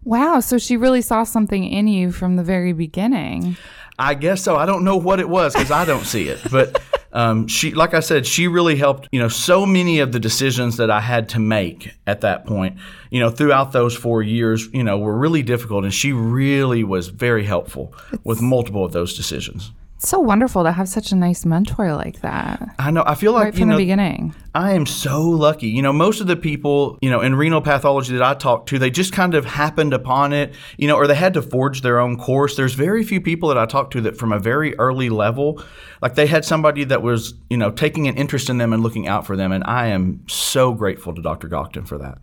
Wow, 0.05 0.41
so 0.41 0.59
she 0.59 0.77
really 0.77 1.03
saw 1.03 1.25
something 1.25 1.65
in 1.65 1.89
you 1.89 2.13
from 2.13 2.37
the 2.37 2.45
very 2.45 2.73
beginning. 2.73 3.57
I 3.99 4.15
guess 4.15 4.43
so. 4.43 4.57
I 4.57 4.67
don't 4.67 4.85
know 4.85 4.97
what 4.97 5.21
it 5.21 5.29
was 5.29 5.55
because 5.55 5.71
I 5.71 5.85
don't 5.85 6.05
see 6.05 6.29
it, 6.29 6.41
but 6.51 6.83
um, 7.13 7.47
she, 7.47 7.73
like 7.73 7.95
I 7.95 8.01
said, 8.01 8.27
she 8.27 8.49
really 8.49 8.77
helped. 8.77 9.09
You 9.13 9.21
know, 9.21 9.29
so 9.29 9.65
many 9.65 10.01
of 10.01 10.13
the 10.13 10.21
decisions 10.21 10.77
that 10.77 10.91
I 10.91 11.01
had 11.01 11.29
to 11.31 11.39
make 11.39 11.93
at 12.07 12.21
that 12.23 12.45
point, 12.45 12.77
you 13.11 13.21
know, 13.21 13.31
throughout 13.31 13.73
those 13.73 13.97
four 13.97 14.23
years, 14.23 14.69
you 14.73 14.83
know, 14.83 14.99
were 14.99 15.17
really 15.17 15.43
difficult, 15.43 15.85
and 15.85 15.95
she 15.95 16.13
really 16.13 16.85
was 16.85 17.09
very 17.09 17.45
helpful 17.45 17.95
with 18.25 18.43
multiple 18.43 18.85
of 18.85 18.93
those 18.93 19.17
decisions. 19.17 19.73
It's 20.05 20.11
so 20.11 20.21
wonderful 20.21 20.65
to 20.65 20.73
have 20.73 20.87
such 20.87 21.13
a 21.13 21.17
nice 21.17 21.47
mentor 21.47 21.97
like 21.97 22.21
that. 22.21 22.75
I 22.79 22.91
know. 22.91 23.05
I 23.07 23.15
feel 23.15 23.33
like 23.33 23.45
Right 23.45 23.55
you 23.55 23.61
from 23.61 23.71
the 23.71 23.77
beginning. 23.79 24.35
I 24.55 24.73
am 24.73 24.85
so 24.85 25.23
lucky. 25.23 25.69
You 25.69 25.81
know, 25.81 25.95
most 25.95 26.21
of 26.21 26.27
the 26.27 26.37
people, 26.37 26.99
you 27.01 27.09
know, 27.09 27.23
in 27.23 27.35
renal 27.35 27.63
pathology 27.63 28.13
that 28.13 28.23
I 28.23 28.35
talked 28.35 28.69
to, 28.69 28.79
they 28.79 28.91
just 28.91 29.15
kind 29.15 29.35
of 29.35 29.47
happened 29.47 29.95
upon 29.95 30.35
it, 30.35 30.53
you 30.77 30.89
know, 30.89 30.97
or 30.97 31.07
they 31.07 31.15
had 31.15 31.33
to 31.33 31.41
forge 31.41 31.81
their 31.81 31.99
own 31.99 32.19
course. 32.19 32.55
There's 32.55 32.75
very 32.75 33.03
few 33.03 33.19
people 33.19 33.49
that 33.49 33.57
I 33.57 33.65
talked 33.65 33.95
to 33.95 34.03
that 34.03 34.19
from 34.19 34.31
a 34.31 34.39
very 34.39 34.79
early 34.79 35.09
level, 35.09 35.65
like 36.03 36.17
they 36.17 36.27
had 36.27 36.45
somebody 36.45 36.85
that 36.85 37.01
was, 37.01 37.33
you 37.49 37.57
know, 37.57 37.71
taking 37.71 38.07
an 38.07 38.19
interest 38.19 38.51
in 38.51 38.59
them 38.59 38.75
and 38.75 38.83
looking 38.83 39.09
out 39.09 39.25
for 39.25 39.37
them. 39.37 39.53
And 39.53 39.65
I 39.65 39.87
am 39.87 40.23
so 40.29 40.75
grateful 40.75 41.15
to 41.15 41.23
Dr. 41.23 41.49
Gokden 41.49 41.89
for 41.89 41.97
that. 41.97 42.19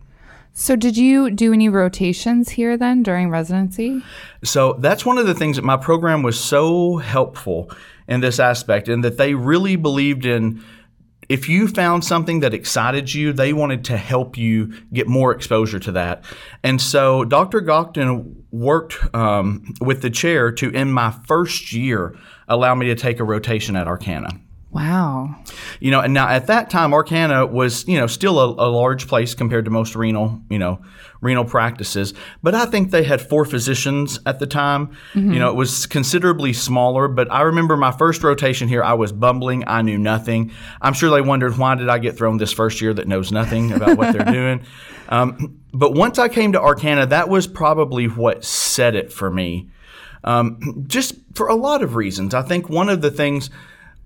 So, 0.54 0.76
did 0.76 0.96
you 0.98 1.30
do 1.30 1.52
any 1.52 1.68
rotations 1.68 2.50
here 2.50 2.76
then 2.76 3.02
during 3.02 3.30
residency? 3.30 4.02
So 4.44 4.74
that's 4.74 5.06
one 5.06 5.16
of 5.16 5.26
the 5.26 5.34
things 5.34 5.56
that 5.56 5.64
my 5.64 5.78
program 5.78 6.22
was 6.22 6.38
so 6.38 6.98
helpful 6.98 7.70
in 8.06 8.20
this 8.20 8.38
aspect, 8.38 8.88
and 8.88 9.02
that 9.02 9.16
they 9.16 9.34
really 9.34 9.76
believed 9.76 10.26
in. 10.26 10.62
If 11.28 11.48
you 11.48 11.68
found 11.68 12.04
something 12.04 12.40
that 12.40 12.52
excited 12.52 13.14
you, 13.14 13.32
they 13.32 13.54
wanted 13.54 13.84
to 13.86 13.96
help 13.96 14.36
you 14.36 14.74
get 14.92 15.08
more 15.08 15.32
exposure 15.32 15.78
to 15.78 15.92
that. 15.92 16.24
And 16.62 16.78
so 16.78 17.24
Dr. 17.24 17.62
Gokden 17.62 18.34
worked 18.50 18.98
um, 19.14 19.72
with 19.80 20.02
the 20.02 20.10
chair 20.10 20.52
to, 20.52 20.68
in 20.70 20.92
my 20.92 21.12
first 21.26 21.72
year, 21.72 22.18
allow 22.48 22.74
me 22.74 22.86
to 22.86 22.94
take 22.94 23.18
a 23.18 23.24
rotation 23.24 23.76
at 23.76 23.86
Arkana. 23.86 24.40
Wow. 24.72 25.36
You 25.80 25.90
know, 25.90 26.00
and 26.00 26.14
now 26.14 26.28
at 26.28 26.46
that 26.46 26.70
time, 26.70 26.92
Arkana 26.92 27.50
was, 27.50 27.86
you 27.86 27.98
know, 27.98 28.06
still 28.06 28.38
a, 28.40 28.68
a, 28.68 28.68
large 28.70 29.06
place 29.06 29.34
compared 29.34 29.66
to 29.66 29.70
most 29.70 29.94
renal, 29.94 30.40
you 30.48 30.58
know, 30.58 30.80
renal 31.20 31.44
practices. 31.44 32.14
But 32.42 32.54
I 32.54 32.64
think 32.64 32.90
they 32.90 33.02
had 33.02 33.20
four 33.20 33.44
physicians 33.44 34.18
at 34.24 34.38
the 34.38 34.46
time. 34.46 34.96
You 35.14 35.38
know, 35.38 35.50
it 35.50 35.56
was 35.56 35.84
considerably 35.84 36.54
smaller. 36.54 37.06
But 37.06 37.30
I 37.30 37.42
remember 37.42 37.76
my 37.76 37.92
first 37.92 38.22
rotation 38.22 38.66
here, 38.66 38.82
I 38.82 38.94
was 38.94 39.12
bumbling. 39.12 39.64
I 39.66 39.82
knew 39.82 39.98
nothing. 39.98 40.52
I'm 40.80 40.94
sure 40.94 41.10
they 41.10 41.20
wondered 41.20 41.58
why 41.58 41.74
did 41.74 41.90
I 41.90 41.98
get 41.98 42.16
thrown 42.16 42.38
this 42.38 42.52
first 42.52 42.80
year 42.80 42.94
that 42.94 43.06
knows 43.06 43.30
nothing 43.30 43.72
about 43.72 43.98
what 43.98 44.12
they're 44.14 44.32
doing. 44.32 44.64
Um, 45.08 45.60
but 45.74 45.92
once 45.92 46.18
I 46.18 46.28
came 46.30 46.52
to 46.52 46.58
Arkana, 46.58 47.06
that 47.10 47.28
was 47.28 47.46
probably 47.46 48.06
what 48.06 48.44
set 48.44 48.94
it 48.94 49.12
for 49.12 49.30
me. 49.30 49.68
Um, 50.24 50.84
just 50.86 51.16
for 51.34 51.48
a 51.48 51.54
lot 51.54 51.82
of 51.82 51.96
reasons. 51.96 52.32
I 52.32 52.40
think 52.40 52.70
one 52.70 52.88
of 52.88 53.02
the 53.02 53.10
things 53.10 53.50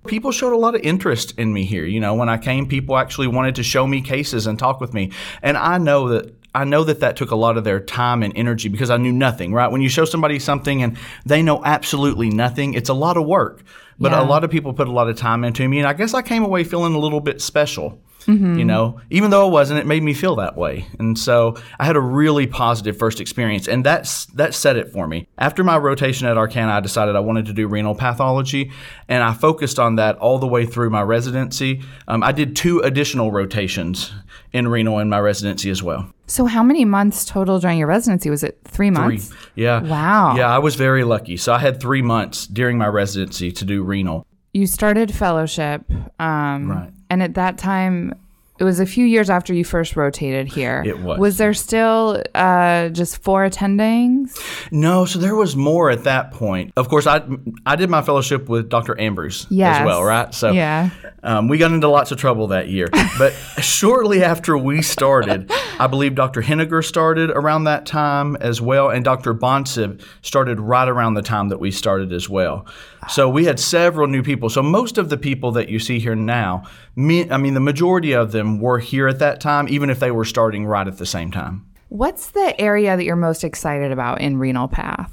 people 0.05 0.31
showed 0.31 0.53
a 0.53 0.57
lot 0.57 0.75
of 0.75 0.81
interest 0.81 1.33
in 1.37 1.53
me 1.53 1.65
here. 1.65 1.85
You 1.85 1.99
know, 1.99 2.13
when 2.15 2.29
I 2.29 2.37
came, 2.37 2.67
people 2.67 2.97
actually 2.97 3.27
wanted 3.27 3.55
to 3.55 3.63
show 3.63 3.87
me 3.87 4.01
cases 4.01 4.47
and 4.47 4.57
talk 4.57 4.79
with 4.79 4.93
me. 4.93 5.11
And 5.41 5.57
I 5.57 5.77
know 5.77 6.09
that 6.09 6.33
I 6.55 6.63
know 6.63 6.83
that 6.85 7.01
that 7.01 7.15
took 7.15 7.29
a 7.29 7.35
lot 7.35 7.57
of 7.57 7.63
their 7.65 7.79
time 7.79 8.23
and 8.23 8.35
energy 8.35 8.67
because 8.67 8.89
I 8.89 8.97
knew 8.97 9.11
nothing, 9.11 9.53
right? 9.53 9.71
When 9.71 9.81
you 9.81 9.89
show 9.89 10.05
somebody 10.05 10.39
something 10.39 10.81
and 10.81 10.97
they 11.23 11.43
know 11.43 11.63
absolutely 11.63 12.29
nothing, 12.29 12.73
it's 12.73 12.89
a 12.89 12.95
lot 12.95 13.15
of 13.15 13.27
work. 13.27 13.61
But 13.99 14.11
Yeah. 14.11 14.23
a 14.23 14.25
lot 14.25 14.43
of 14.43 14.49
people 14.49 14.73
put 14.73 14.87
a 14.87 14.91
lot 14.91 15.07
of 15.07 15.17
time 15.17 15.43
into 15.43 15.67
me, 15.67 15.77
and 15.79 15.87
I 15.87 15.93
guess 15.93 16.13
I 16.15 16.21
came 16.23 16.43
away 16.43 16.63
feeling 16.63 16.95
a 16.95 16.99
little 16.99 17.19
bit 17.19 17.41
special. 17.41 17.99
You 18.27 18.65
know, 18.65 18.99
even 19.09 19.29
though 19.31 19.47
I 19.47 19.49
wasn't, 19.49 19.79
it 19.79 19.85
made 19.85 20.03
me 20.03 20.13
feel 20.13 20.35
that 20.35 20.57
way, 20.57 20.85
and 20.99 21.17
so 21.17 21.55
I 21.79 21.85
had 21.85 21.95
a 21.95 22.01
really 22.01 22.45
positive 22.45 22.97
first 22.97 23.21
experience, 23.21 23.67
and 23.69 23.85
that's 23.85 24.25
that 24.35 24.53
set 24.53 24.75
it 24.75 24.91
for 24.91 25.07
me. 25.07 25.27
After 25.37 25.63
my 25.63 25.77
rotation 25.77 26.27
at 26.27 26.35
Arkana, 26.35 26.69
I 26.69 26.79
decided 26.81 27.15
I 27.15 27.21
wanted 27.21 27.45
to 27.45 27.53
do 27.53 27.67
renal 27.67 27.95
pathology, 27.95 28.71
and 29.07 29.23
I 29.23 29.33
focused 29.33 29.79
on 29.79 29.95
that 29.95 30.17
all 30.17 30.39
the 30.39 30.47
way 30.47 30.65
through 30.65 30.89
my 30.89 31.03
residency. 31.03 31.81
Um, 32.09 32.21
I 32.21 32.33
did 32.33 32.55
two 32.55 32.79
additional 32.81 33.31
rotations 33.31 34.11
in 34.51 34.67
renal 34.67 34.99
in 34.99 35.07
my 35.09 35.19
residency 35.19 35.69
as 35.69 35.81
well. 35.81 36.11
So, 36.27 36.45
how 36.45 36.63
many 36.63 36.83
months 36.83 37.23
total 37.23 37.59
during 37.59 37.77
your 37.77 37.87
residency? 37.87 38.29
Was 38.29 38.43
it 38.43 38.59
three 38.65 38.89
months? 38.89 39.29
Three. 39.29 39.37
Yeah. 39.55 39.81
Wow. 39.81 40.35
Yeah, 40.35 40.53
I 40.53 40.59
was 40.59 40.75
very 40.75 41.05
lucky. 41.05 41.37
So 41.37 41.53
I 41.53 41.59
had 41.59 41.79
three 41.79 42.01
months 42.01 42.45
during 42.45 42.77
my 42.77 42.87
residency 42.87 43.53
to 43.53 43.63
do 43.63 43.83
renal. 43.83 44.27
You 44.53 44.67
started 44.67 45.13
fellowship. 45.13 45.83
Um, 46.19 46.69
Right. 46.69 46.91
And 47.09 47.23
at 47.23 47.35
that 47.35 47.57
time, 47.57 48.13
it 48.59 48.63
was 48.63 48.79
a 48.79 48.85
few 48.85 49.05
years 49.05 49.29
after 49.29 49.53
you 49.53 49.63
first 49.63 49.95
rotated 49.95 50.47
here. 50.47 50.83
It 50.85 50.99
was. 50.99 51.19
Was 51.19 51.37
there 51.37 51.53
still 51.53 52.21
uh, 52.33 52.89
just 52.89 53.17
four 53.21 53.47
attendings? 53.47 54.37
No, 54.71 55.05
so 55.05 55.19
there 55.19 55.35
was 55.35 55.55
more 55.55 55.89
at 55.91 56.03
that 56.05 56.31
point. 56.31 56.73
Of 56.75 56.89
course, 56.89 57.05
I 57.07 57.21
I 57.65 57.75
did 57.75 57.89
my 57.89 58.01
fellowship 58.01 58.49
with 58.49 58.69
Dr. 58.69 58.95
Ambruzs 58.95 59.45
Yes. 59.49 59.79
as 59.79 59.85
well, 59.85 60.03
right? 60.03 60.33
So 60.33 60.51
Yeah. 60.51 60.89
um, 61.23 61.47
we 61.47 61.57
got 61.57 61.71
into 61.71 61.87
lots 61.87 62.11
of 62.11 62.17
trouble 62.17 62.47
that 62.47 62.67
year. 62.69 62.87
But 63.17 63.31
shortly 63.59 64.23
after 64.23 64.57
we 64.57 64.81
started, 64.81 65.51
I 65.79 65.87
believe 65.87 66.15
Dr. 66.15 66.41
Hennigar 66.41 66.83
started 66.83 67.29
around 67.29 67.65
that 67.65 67.85
time 67.85 68.35
as 68.37 68.61
well, 68.61 68.89
and 68.89 69.03
Dr. 69.03 69.33
Bonsib 69.33 70.01
started 70.21 70.59
right 70.59 70.87
around 70.87 71.13
the 71.13 71.21
time 71.21 71.49
that 71.49 71.59
we 71.59 71.71
started 71.71 72.11
as 72.13 72.29
well. 72.29 72.65
So 73.09 73.29
we 73.29 73.45
had 73.45 73.59
several 73.59 74.07
new 74.07 74.23
people. 74.23 74.49
So 74.49 74.61
most 74.63 74.97
of 74.97 75.09
the 75.09 75.17
people 75.17 75.51
that 75.53 75.69
you 75.69 75.79
see 75.79 75.99
here 75.99 76.15
now, 76.15 76.63
me, 76.95 77.29
I 77.29 77.37
mean, 77.37 77.53
the 77.53 77.59
majority 77.61 78.11
of 78.13 78.31
them 78.31 78.46
were 78.55 78.79
here 78.79 79.07
at 79.07 79.19
that 79.19 79.39
time, 79.41 79.67
even 79.69 79.89
if 79.89 79.99
they 79.99 80.11
were 80.11 80.25
starting 80.25 80.65
right 80.65 80.87
at 80.87 80.97
the 80.97 81.05
same 81.05 81.31
time. 81.31 81.65
What's 81.89 82.31
the 82.31 82.59
area 82.59 82.97
that 82.97 83.03
you're 83.03 83.15
most 83.15 83.43
excited 83.43 83.91
about 83.91 84.21
in 84.21 84.37
Renal 84.37 84.67
Path? 84.67 85.11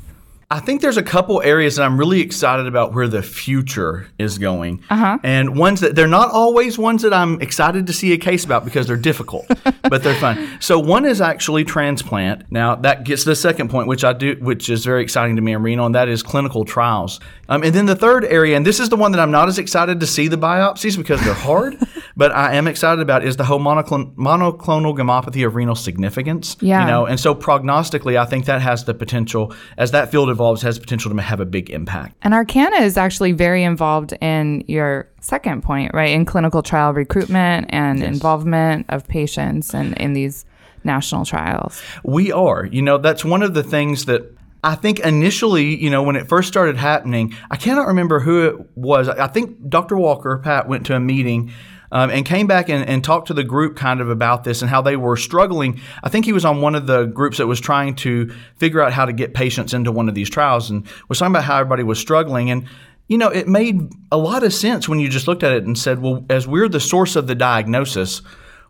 I 0.51 0.61
think 0.61 0.83
there's 0.83 0.97
a 0.97 1.03
couple 1.03 1.43
areas 1.43 1.77
that 1.77 1.85
I'm 1.85 1.99
really 1.99 2.21
excited 2.21 2.67
about 2.67 2.93
where 2.93 3.09
the 3.09 3.23
future 3.23 4.07
is 4.19 4.39
going. 4.39 4.83
Uh-huh. 4.91 5.19
And 5.23 5.57
ones 5.57 5.81
that 5.81 5.97
they're 5.97 6.07
not 6.07 6.31
always 6.31 6.79
ones 6.79 7.03
that 7.03 7.15
I'm 7.15 7.41
excited 7.41 7.87
to 7.87 7.93
see 7.93 8.13
a 8.13 8.19
case 8.19 8.45
about 8.45 8.65
because 8.65 8.87
they're 8.87 8.97
difficult, 8.97 9.47
but 9.83 10.03
they're 10.03 10.15
fun. 10.15 10.59
So 10.61 10.79
one 10.79 11.07
is 11.07 11.21
actually 11.21 11.65
transplant. 11.65 12.53
Now 12.53 12.77
that 12.77 13.05
gets 13.05 13.25
to 13.25 13.31
the 13.31 13.37
second 13.37 13.71
point, 13.71 13.89
which 13.89 14.05
I 14.05 14.13
do, 14.13 14.37
which 14.41 14.69
is 14.69 14.85
very 14.85 15.03
exciting 15.03 15.37
to 15.37 15.43
me 15.43 15.55
in 15.55 15.63
renal, 15.63 15.87
and 15.87 15.95
that 15.95 16.09
is 16.09 16.23
clinical 16.23 16.65
trials. 16.65 17.21
Um, 17.49 17.63
and 17.63 17.75
then 17.75 17.87
the 17.87 17.97
third 17.97 18.25
area, 18.25 18.57
and 18.57 18.67
this 18.67 18.81
is 18.81 18.89
the 18.89 18.97
one 18.97 19.13
that 19.13 19.21
I'm 19.21 19.31
not 19.31 19.49
as 19.49 19.59
excited 19.59 20.01
to 20.01 20.07
see 20.07 20.29
the 20.29 20.37
biopsies 20.37 20.97
because 20.97 21.23
they're 21.25 21.35
hard, 21.35 21.77
but 22.17 22.33
I 22.33 22.55
am 22.55 22.67
excited 22.67 23.01
about 23.01 23.25
is 23.25 23.37
the 23.37 23.45
whole 23.45 23.59
monoclon- 23.59 24.15
monoclonal 24.17 24.97
gammopathy 24.97 25.47
of 25.47 25.55
renal 25.55 25.75
significance. 25.75 26.57
Yeah. 26.61 26.81
You 26.81 26.87
know, 26.87 27.07
and 27.07 27.19
so 27.19 27.35
prognostically, 27.35 28.17
I 28.17 28.25
think 28.25 28.47
that 28.47 28.61
has 28.61 28.85
the 28.85 28.95
potential, 28.95 29.55
as 29.77 29.91
that 29.91 30.11
field 30.11 30.31
evolves, 30.31 30.63
has 30.63 30.79
potential 30.79 31.15
to 31.15 31.21
have 31.21 31.41
a 31.41 31.47
big 31.47 31.71
impact. 31.71 32.17
And 32.23 32.35
Arkana 32.35 32.81
is 32.81 32.97
actually 32.97 33.33
very 33.33 33.63
involved 33.63 34.15
in 34.21 34.65
your 34.67 35.09
second 35.21 35.63
point, 35.63 35.93
right? 35.95 36.11
In 36.11 36.25
clinical 36.25 36.63
trial 36.63 36.93
recruitment 36.93 37.67
and 37.71 38.03
involvement 38.03 38.87
of 38.89 39.07
patients 39.09 39.75
and 39.75 39.97
in 39.99 40.13
these 40.13 40.45
national 40.85 41.25
trials. 41.25 41.83
We 42.03 42.31
are. 42.31 42.67
You 42.67 42.83
know, 42.83 42.99
that's 42.99 43.25
one 43.25 43.43
of 43.43 43.55
the 43.55 43.63
things 43.63 44.05
that 44.05 44.34
I 44.65 44.75
think 44.75 45.01
initially, 45.01 45.77
you 45.77 45.91
know, 45.91 46.03
when 46.03 46.17
it 46.17 46.27
first 46.27 46.49
started 46.49 46.77
happening, 46.77 47.35
I 47.51 47.57
cannot 47.57 47.87
remember 47.87 48.19
who 48.21 48.47
it 48.47 48.77
was. 48.77 49.09
I 49.09 49.27
think 49.27 49.69
Dr. 49.69 49.97
Walker, 49.97 50.39
Pat, 50.39 50.67
went 50.69 50.87
to 50.87 50.97
a 50.97 51.01
meeting. 51.01 51.53
Um, 51.93 52.11
and 52.11 52.27
came 52.27 52.49
back 52.49 52.69
and, 52.69 52.89
and 52.89 53.05
talked 53.05 53.29
to 53.29 53.35
the 53.35 53.45
group 53.45 53.77
kind 53.77 54.01
of 54.01 54.11
about 54.11 54.43
this 54.43 54.63
and 54.63 54.71
how 54.71 54.83
they 54.83 54.97
were 54.97 55.17
struggling. 55.17 55.81
I 56.03 56.09
think 56.09 56.25
he 56.25 56.33
was 56.33 56.45
on 56.45 56.61
one 56.61 56.75
of 56.75 56.89
the 56.89 57.05
groups 57.05 57.39
that 57.39 57.47
was 57.47 57.61
trying 57.61 57.95
to 57.97 58.35
figure 58.57 58.81
out 58.81 58.93
how 58.93 59.05
to 59.05 59.13
get 59.13 59.33
patients 59.33 59.73
into 59.73 59.93
one 59.93 60.09
of 60.09 60.17
these 60.17 60.29
trials 60.29 60.71
and 60.71 60.89
was 61.09 61.21
talking 61.21 61.31
about 61.33 61.45
how 61.45 61.59
everybody 61.59 61.85
was 61.85 62.01
struggling. 62.01 62.51
And 62.51 62.67
you 63.07 63.19
know, 63.19 63.29
it 63.29 63.47
made 63.47 63.93
a 64.11 64.17
lot 64.17 64.43
of 64.43 64.53
sense 64.53 64.89
when 64.89 64.99
you 64.99 65.09
just 65.09 65.29
looked 65.29 65.45
at 65.45 65.53
it 65.53 65.65
and 65.65 65.79
said, 65.79 66.01
well, 66.01 66.25
as 66.31 66.49
we're 66.49 66.69
the 66.69 66.81
source 66.81 67.15
of 67.15 67.29
the 67.29 67.35
diagnosis, 67.37 68.23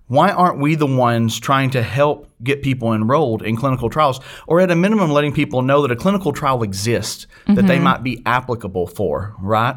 why 0.07 0.31
aren't 0.31 0.59
we 0.59 0.75
the 0.75 0.87
ones 0.87 1.39
trying 1.39 1.71
to 1.71 1.83
help 1.83 2.29
get 2.43 2.63
people 2.63 2.93
enrolled 2.93 3.43
in 3.43 3.57
clinical 3.57 3.89
trials 3.89 4.21
or 4.47 4.61
at 4.61 4.71
a 4.71 4.77
minimum 4.77 5.11
letting 5.11 5.33
people 5.33 5.63
know 5.63 5.83
that 5.83 5.91
a 5.91 5.97
clinical 5.97 6.33
trial 6.33 6.63
exists 6.63 7.27
that 7.47 7.67
they 7.67 7.77
mm-hmm. 7.77 7.85
might 7.85 8.03
be 8.03 8.23
applicable 8.27 8.87
for 8.87 9.35
right? 9.41 9.77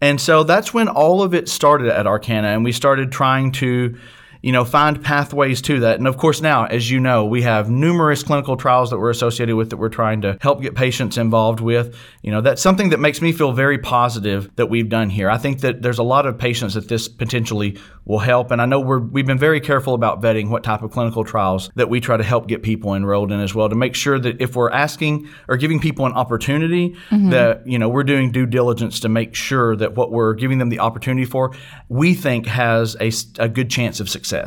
And 0.00 0.20
so 0.20 0.44
that's 0.44 0.72
when 0.72 0.88
all 0.88 1.22
of 1.22 1.34
it 1.34 1.48
started 1.48 1.88
at 1.88 2.06
Arkana 2.06 2.54
and 2.54 2.64
we 2.64 2.72
started 2.72 3.10
trying 3.10 3.50
to 3.52 3.98
you 4.42 4.52
know 4.52 4.64
find 4.64 5.02
pathways 5.02 5.62
to 5.62 5.80
that. 5.80 5.98
And 5.98 6.06
of 6.06 6.16
course 6.16 6.40
now 6.40 6.66
as 6.66 6.90
you 6.90 7.00
know 7.00 7.24
we 7.24 7.42
have 7.42 7.70
numerous 7.70 8.22
clinical 8.22 8.56
trials 8.56 8.90
that 8.90 8.98
we're 8.98 9.10
associated 9.10 9.56
with 9.56 9.70
that 9.70 9.76
we're 9.76 9.88
trying 9.88 10.22
to 10.22 10.38
help 10.40 10.62
get 10.62 10.74
patients 10.74 11.18
involved 11.18 11.60
with. 11.60 11.96
You 12.22 12.30
know 12.30 12.40
that's 12.40 12.62
something 12.62 12.90
that 12.90 13.00
makes 13.00 13.20
me 13.20 13.32
feel 13.32 13.52
very 13.52 13.78
positive 13.78 14.54
that 14.56 14.66
we've 14.66 14.88
done 14.88 15.10
here. 15.10 15.30
I 15.30 15.38
think 15.38 15.60
that 15.60 15.82
there's 15.82 15.98
a 15.98 16.02
lot 16.02 16.26
of 16.26 16.38
patients 16.38 16.74
that 16.74 16.88
this 16.88 17.08
potentially 17.08 17.78
will 18.08 18.18
help. 18.18 18.50
And 18.50 18.60
i 18.60 18.66
know 18.66 18.80
we're, 18.80 18.98
we've 18.98 19.26
been 19.26 19.38
very 19.38 19.60
careful 19.60 19.94
about 19.94 20.20
vetting 20.20 20.48
what 20.48 20.64
type 20.64 20.82
of 20.82 20.90
clinical 20.90 21.24
trials 21.24 21.70
that 21.76 21.88
we 21.88 22.00
try 22.00 22.16
to 22.16 22.24
help 22.24 22.48
get 22.48 22.62
people 22.62 22.94
enrolled 22.94 23.30
in 23.30 23.40
as 23.40 23.54
well 23.54 23.68
to 23.68 23.74
make 23.76 23.94
sure 23.94 24.18
that 24.18 24.40
if 24.40 24.56
we're 24.56 24.70
asking 24.70 25.28
or 25.46 25.56
giving 25.56 25.78
people 25.78 26.06
an 26.06 26.12
opportunity 26.12 26.96
mm-hmm. 27.10 27.30
that 27.30 27.66
you 27.66 27.78
know 27.78 27.88
we're 27.88 28.04
doing 28.04 28.32
due 28.32 28.46
diligence 28.46 29.00
to 29.00 29.08
make 29.08 29.34
sure 29.34 29.76
that 29.76 29.94
what 29.94 30.10
we're 30.10 30.34
giving 30.34 30.58
them 30.58 30.70
the 30.70 30.78
opportunity 30.80 31.24
for 31.24 31.54
we 31.88 32.14
think 32.14 32.46
has 32.46 32.96
a 33.38 33.48
good 33.48 33.70
chance 33.70 34.00
of 34.00 34.08
success 34.08 34.37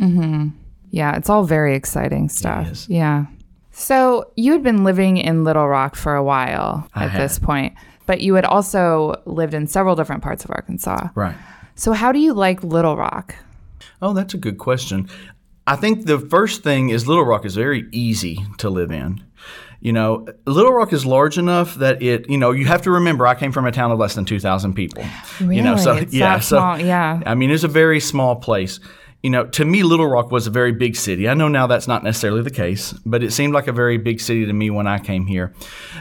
Mm-hmm. 0.00 0.48
Yeah, 0.90 1.16
it's 1.16 1.28
all 1.28 1.44
very 1.44 1.74
exciting 1.74 2.28
stuff. 2.28 2.88
Yeah. 2.88 3.26
So 3.72 4.32
you 4.36 4.52
had 4.52 4.62
been 4.62 4.84
living 4.84 5.18
in 5.18 5.44
Little 5.44 5.68
Rock 5.68 5.94
for 5.94 6.14
a 6.16 6.22
while 6.22 6.88
I 6.94 7.04
at 7.04 7.10
had. 7.10 7.20
this 7.20 7.38
point, 7.38 7.74
but 8.06 8.20
you 8.20 8.34
had 8.34 8.44
also 8.44 9.20
lived 9.24 9.54
in 9.54 9.66
several 9.66 9.94
different 9.94 10.22
parts 10.22 10.44
of 10.44 10.50
Arkansas. 10.50 11.08
right 11.14 11.36
So 11.74 11.92
how 11.92 12.10
do 12.10 12.18
you 12.18 12.32
like 12.32 12.64
Little 12.64 12.96
Rock? 12.96 13.36
Oh, 14.02 14.12
that's 14.14 14.34
a 14.34 14.38
good 14.38 14.58
question. 14.58 15.08
I 15.66 15.76
think 15.76 16.06
the 16.06 16.18
first 16.18 16.62
thing 16.62 16.88
is 16.88 17.06
Little 17.06 17.24
Rock 17.24 17.44
is 17.44 17.54
very 17.54 17.86
easy 17.92 18.38
to 18.58 18.70
live 18.70 18.90
in. 18.90 19.22
You 19.80 19.92
know, 19.92 20.26
Little 20.46 20.72
Rock 20.72 20.92
is 20.92 21.06
large 21.06 21.38
enough 21.38 21.76
that 21.76 22.02
it, 22.02 22.28
you 22.28 22.38
know, 22.38 22.50
you 22.50 22.66
have 22.66 22.82
to 22.82 22.90
remember 22.90 23.26
I 23.26 23.34
came 23.36 23.52
from 23.52 23.64
a 23.66 23.70
town 23.70 23.92
of 23.92 23.98
less 23.98 24.14
than 24.14 24.24
2,000 24.24 24.74
people. 24.74 25.04
You 25.40 25.62
know, 25.62 25.76
so 25.76 25.92
Really? 25.92 26.02
It's 26.04 26.14
yeah, 26.14 26.40
so 26.40 26.56
small, 26.56 26.80
yeah. 26.80 27.22
I 27.26 27.34
mean, 27.36 27.50
it's 27.50 27.62
a 27.64 27.68
very 27.68 28.00
small 28.00 28.34
place. 28.36 28.80
You 29.20 29.30
know, 29.30 29.46
to 29.46 29.64
me, 29.64 29.82
Little 29.82 30.06
Rock 30.06 30.30
was 30.30 30.46
a 30.46 30.50
very 30.50 30.70
big 30.70 30.94
city. 30.94 31.28
I 31.28 31.34
know 31.34 31.48
now 31.48 31.66
that's 31.66 31.88
not 31.88 32.04
necessarily 32.04 32.42
the 32.42 32.52
case, 32.52 32.92
but 33.04 33.24
it 33.24 33.32
seemed 33.32 33.52
like 33.52 33.66
a 33.66 33.72
very 33.72 33.98
big 33.98 34.20
city 34.20 34.46
to 34.46 34.52
me 34.52 34.70
when 34.70 34.86
I 34.86 35.00
came 35.00 35.26
here. 35.26 35.52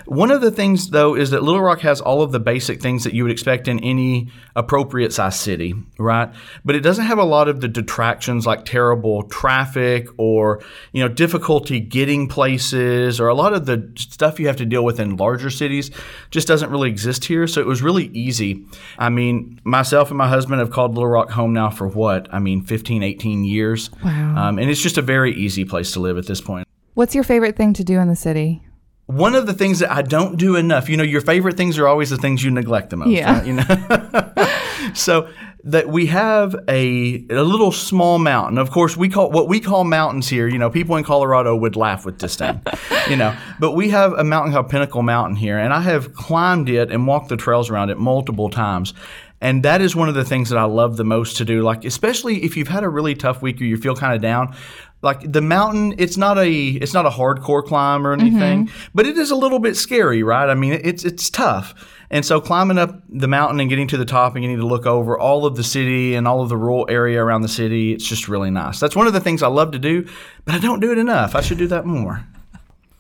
One 0.05 0.29
of 0.29 0.41
the 0.41 0.51
things, 0.51 0.91
though, 0.91 1.15
is 1.15 1.31
that 1.31 1.41
Little 1.41 1.62
Rock 1.62 1.79
has 1.79 2.00
all 2.00 2.21
of 2.21 2.31
the 2.31 2.39
basic 2.39 2.79
things 2.79 3.03
that 3.05 3.15
you 3.15 3.24
would 3.24 3.31
expect 3.31 3.67
in 3.67 3.79
any 3.79 4.29
appropriate 4.55 5.13
sized 5.13 5.39
city, 5.39 5.74
right? 5.97 6.29
But 6.63 6.75
it 6.75 6.81
doesn't 6.81 7.05
have 7.05 7.17
a 7.17 7.24
lot 7.24 7.47
of 7.47 7.59
the 7.59 7.67
detractions 7.67 8.45
like 8.45 8.65
terrible 8.65 9.24
traffic 9.24 10.07
or, 10.17 10.62
you 10.91 11.01
know, 11.01 11.09
difficulty 11.09 11.79
getting 11.79 12.27
places 12.27 13.19
or 13.19 13.29
a 13.29 13.33
lot 13.33 13.53
of 13.53 13.65
the 13.65 13.91
stuff 13.97 14.39
you 14.39 14.45
have 14.45 14.57
to 14.57 14.65
deal 14.65 14.86
with 14.86 15.00
in 15.00 15.17
larger 15.17 15.50
cities 15.50 15.89
just 16.29 16.47
doesn't 16.47 16.69
really 16.69 16.89
exist 16.89 17.25
here. 17.25 17.47
So 17.47 17.62
it 17.62 17.67
was 17.67 17.81
really 17.81 18.07
easy. 18.13 18.63
I 19.00 19.09
mean, 19.09 19.59
myself 19.63 20.09
and 20.09 20.17
my 20.19 20.27
husband 20.27 20.59
have 20.59 20.69
called 20.69 20.93
Little 20.93 21.09
Rock 21.09 21.31
home 21.31 21.53
now 21.53 21.71
for 21.71 21.88
what? 21.88 22.31
I 22.31 22.38
mean, 22.38 22.62
15, 22.62 23.07
18 23.08 23.44
years. 23.44 23.90
Wow. 24.04 24.36
Um, 24.38 24.60
and 24.60 24.70
it's 24.70 24.82
just 24.82 24.98
a 24.98 25.02
very 25.02 25.34
easy 25.34 25.66
place 25.66 25.92
to 25.94 26.00
live 26.00 26.18
at 26.18 26.28
this 26.28 26.42
point. 26.42 26.68
What's 26.94 27.16
your 27.16 27.24
favorite 27.24 27.56
thing 27.56 27.74
to 27.74 27.84
do 27.84 28.00
in 28.00 28.08
the 28.08 28.16
city? 28.16 28.64
One 29.06 29.36
of 29.36 29.48
the 29.48 29.54
things 29.54 29.80
that 29.80 29.92
I 29.92 30.02
don't 30.02 30.38
do 30.38 30.56
enough, 30.56 30.90
you 30.90 30.98
know, 30.98 31.04
your 31.04 31.22
favorite 31.22 31.56
things 31.56 31.78
are 31.78 31.88
always 31.88 32.10
the 32.10 32.18
things 32.18 32.44
you 32.44 32.52
neglect 32.52 32.90
the 32.90 32.98
most. 32.98 33.10
Yeah. 33.10 33.38
right? 33.38 33.48
You 33.48 33.54
know, 33.54 34.94
so 34.94 35.30
that 35.68 35.90
we 35.90 36.06
have 36.06 36.56
a 36.70 37.26
a 37.30 37.44
little 37.44 37.72
small 37.72 38.20
mountain. 38.20 38.58
Of 38.58 38.72
course, 38.72 38.96
we 38.96 39.10
call 39.10 39.32
what 39.32 39.50
we 39.50 39.60
call 39.60 39.84
mountains 39.84 40.30
here. 40.30 40.48
You 40.48 40.58
know, 40.58 40.70
people 40.70 40.96
in 40.96 41.04
Colorado 41.04 41.56
would 41.56 41.76
laugh 41.76 42.06
with 42.06 42.18
disdain. 42.18 42.62
you 43.10 43.18
know, 43.18 43.36
but 43.60 43.74
we 43.74 43.90
have 43.90 44.14
a 44.14 44.24
mountain 44.24 44.54
called 44.54 44.70
Pinnacle 44.70 45.04
Mountain 45.04 45.36
here, 45.36 45.58
and 45.58 45.74
I 45.74 45.82
have 45.82 46.14
climbed 46.14 46.70
it 46.70 46.90
and 46.90 47.06
walked 47.06 47.30
the 47.30 47.38
trails 47.38 47.70
around 47.70 47.90
it 47.90 47.98
multiple 47.98 48.50
times. 48.50 48.94
And 49.39 49.63
that 49.63 49.82
is 49.82 49.96
one 49.96 50.10
of 50.10 50.15
the 50.15 50.25
things 50.25 50.50
that 50.50 50.58
I 50.58 50.63
love 50.63 50.98
the 50.98 51.03
most 51.03 51.38
to 51.38 51.46
do. 51.46 51.62
Like, 51.62 51.86
especially 51.86 52.44
if 52.44 52.58
you've 52.58 52.67
had 52.67 52.84
a 52.84 52.89
really 52.89 53.13
tough 53.13 53.41
week 53.41 53.62
or 53.62 53.65
you 53.65 53.77
feel 53.77 53.96
kind 53.96 54.15
of 54.15 54.22
down, 54.22 54.56
like 55.03 55.32
the 55.32 55.41
mountain, 55.41 55.94
it's 56.00 56.17
not 56.17 56.39
a 56.39 56.51
it's 56.51 56.94
not 56.94 57.06
a 57.06 57.10
hardcore 57.10 57.63
climb 57.63 58.08
or 58.08 58.13
anything, 58.13 58.65
mm-hmm. 58.65 58.88
but 58.96 59.06
it 59.06 59.15
is 59.17 59.29
a 59.29 59.36
little 59.36 59.60
bit 59.60 59.75
scary, 59.75 60.24
right? 60.24 60.50
I 60.50 60.56
mean, 60.56 60.79
it's 60.84 61.06
it's 61.06 61.29
tough. 61.29 61.75
And 62.10 62.25
so 62.25 62.41
climbing 62.41 62.77
up 62.77 63.01
the 63.10 63.27
mountain 63.27 63.60
and 63.60 63.70
getting 63.70 63.88
to 63.89 63.98
the 63.98 64.06
top 64.06 64.36
and 64.36 64.41
getting 64.41 64.58
to 64.58 64.65
look 64.65 64.86
over 64.86 65.20
all 65.20 65.46
of 65.46 65.56
the 65.56 65.63
city 65.63 66.15
and 66.15 66.27
all 66.27 66.41
of 66.41 66.50
the 66.50 66.58
rural 66.58 66.88
area 66.89 67.22
around 67.22 67.41
the 67.41 67.50
city, 67.50 67.94
it's 67.94 68.06
just 68.06 68.27
really 68.27 68.50
nice. 68.50 68.79
That's 68.79 68.96
one 68.96 69.08
of 69.08 69.13
the 69.13 69.20
things 69.20 69.44
I 69.44 69.50
love 69.50 69.72
to 69.72 69.79
do, 69.79 70.08
but 70.46 70.56
I 70.56 70.60
don't 70.60 70.79
do 70.79 70.91
it 70.91 70.98
enough. 70.98 71.36
I 71.36 71.41
should 71.41 71.58
do 71.58 71.67
that 71.67 71.86
more. 71.86 72.25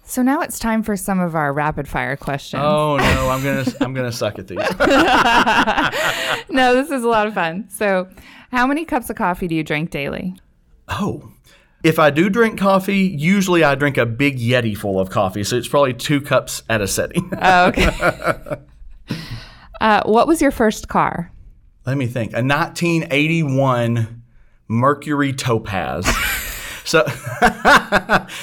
So 0.07 0.21
now 0.21 0.39
it's 0.39 0.57
time 0.57 0.83
for 0.83 0.95
some 0.95 1.19
of 1.19 1.35
our 1.35 1.51
rapid 1.51 1.85
fire 1.87 2.15
questions. 2.15 2.63
Oh 2.65 2.95
no, 2.95 3.29
I'm 3.29 3.43
gonna 3.43 3.65
I'm 3.81 3.93
gonna 3.93 4.11
suck 4.11 4.39
at 4.39 4.47
these. 4.47 4.57
No, 6.49 6.73
this 6.73 6.89
is 6.89 7.03
a 7.03 7.07
lot 7.07 7.27
of 7.27 7.33
fun. 7.33 7.67
So, 7.69 8.07
how 8.51 8.65
many 8.65 8.85
cups 8.85 9.09
of 9.09 9.17
coffee 9.17 9.47
do 9.47 9.55
you 9.55 9.63
drink 9.63 9.91
daily? 9.91 10.35
Oh. 10.87 11.31
If 11.83 11.99
I 11.99 12.09
do 12.09 12.29
drink 12.29 12.57
coffee, 12.57 12.99
usually 13.17 13.63
I 13.63 13.75
drink 13.75 13.97
a 13.97 14.05
big 14.05 14.39
Yeti 14.39 14.75
full 14.75 14.99
of 14.99 15.09
coffee, 15.09 15.43
so 15.43 15.55
it's 15.57 15.67
probably 15.67 15.93
two 15.93 16.21
cups 16.21 16.63
at 16.69 16.81
a 16.81 16.87
setting. 16.87 17.29
Oh, 17.41 17.67
okay. 17.67 18.55
uh, 19.81 20.01
what 20.05 20.27
was 20.27 20.41
your 20.41 20.51
first 20.51 20.87
car? 20.87 21.31
Let 21.85 21.97
me 21.97 22.07
think. 22.07 22.31
A 22.31 22.41
1981 22.41 24.23
Mercury 24.67 25.33
Topaz. 25.33 26.07
So 26.87 27.03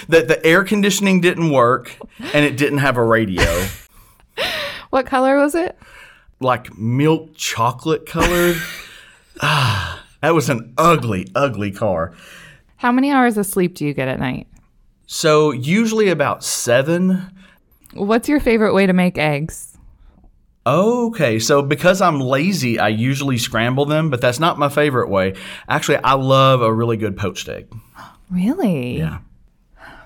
the 0.08 0.24
the 0.26 0.40
air 0.44 0.62
conditioning 0.64 1.20
didn't 1.20 1.50
work 1.50 1.96
and 2.32 2.44
it 2.44 2.56
didn't 2.56 2.78
have 2.78 2.96
a 2.96 3.04
radio. 3.04 3.66
What 4.90 5.06
color 5.06 5.36
was 5.38 5.56
it? 5.56 5.76
Like 6.38 6.78
milk 6.78 7.34
chocolate 7.34 8.06
colored. 8.06 8.56
ah, 9.42 10.04
That 10.22 10.34
was 10.34 10.48
an 10.48 10.72
ugly, 10.78 11.26
ugly 11.34 11.72
car. 11.72 12.14
How 12.76 12.92
many 12.92 13.10
hours 13.10 13.36
of 13.36 13.44
sleep 13.44 13.74
do 13.74 13.84
you 13.84 13.92
get 13.92 14.06
at 14.06 14.20
night? 14.20 14.46
So 15.06 15.50
usually 15.50 16.10
about 16.10 16.44
seven. 16.44 17.28
What's 17.94 18.28
your 18.28 18.38
favorite 18.38 18.72
way 18.72 18.86
to 18.86 18.92
make 18.92 19.18
eggs? 19.18 19.76
Okay, 20.64 21.40
so 21.40 21.60
because 21.60 22.00
I'm 22.00 22.20
lazy, 22.20 22.78
I 22.78 22.88
usually 22.88 23.36
scramble 23.36 23.84
them, 23.86 24.10
but 24.10 24.20
that's 24.20 24.38
not 24.38 24.58
my 24.60 24.68
favorite 24.68 25.08
way. 25.10 25.34
Actually, 25.68 25.98
I 26.04 26.14
love 26.14 26.62
a 26.62 26.72
really 26.72 26.96
good 26.96 27.16
poached 27.16 27.48
egg. 27.48 27.66
Really? 28.30 28.98
Yeah. 28.98 29.18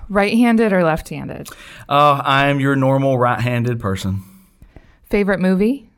Right 0.09 0.33
handed 0.33 0.73
or 0.73 0.83
left 0.83 1.09
handed? 1.09 1.49
Uh, 1.87 2.21
I 2.23 2.47
am 2.47 2.59
your 2.59 2.75
normal 2.75 3.17
right 3.17 3.39
handed 3.39 3.79
person. 3.79 4.23
Favorite 5.09 5.39
movie? 5.39 5.89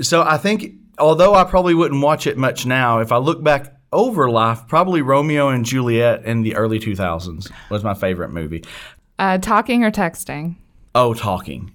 So 0.00 0.22
I 0.22 0.36
think, 0.36 0.72
although 0.98 1.34
I 1.34 1.44
probably 1.44 1.74
wouldn't 1.74 2.02
watch 2.02 2.26
it 2.26 2.36
much 2.36 2.66
now, 2.66 2.98
if 2.98 3.12
I 3.12 3.18
look 3.18 3.42
back 3.42 3.76
over 3.92 4.30
life, 4.30 4.66
probably 4.68 5.02
Romeo 5.02 5.48
and 5.48 5.64
Juliet 5.64 6.24
in 6.24 6.42
the 6.42 6.56
early 6.56 6.80
2000s 6.80 7.50
was 7.70 7.84
my 7.84 7.94
favorite 7.94 8.30
movie. 8.30 8.64
Uh, 9.18 9.38
talking 9.38 9.84
or 9.84 9.90
texting? 9.90 10.56
Oh, 10.94 11.14
talking. 11.14 11.72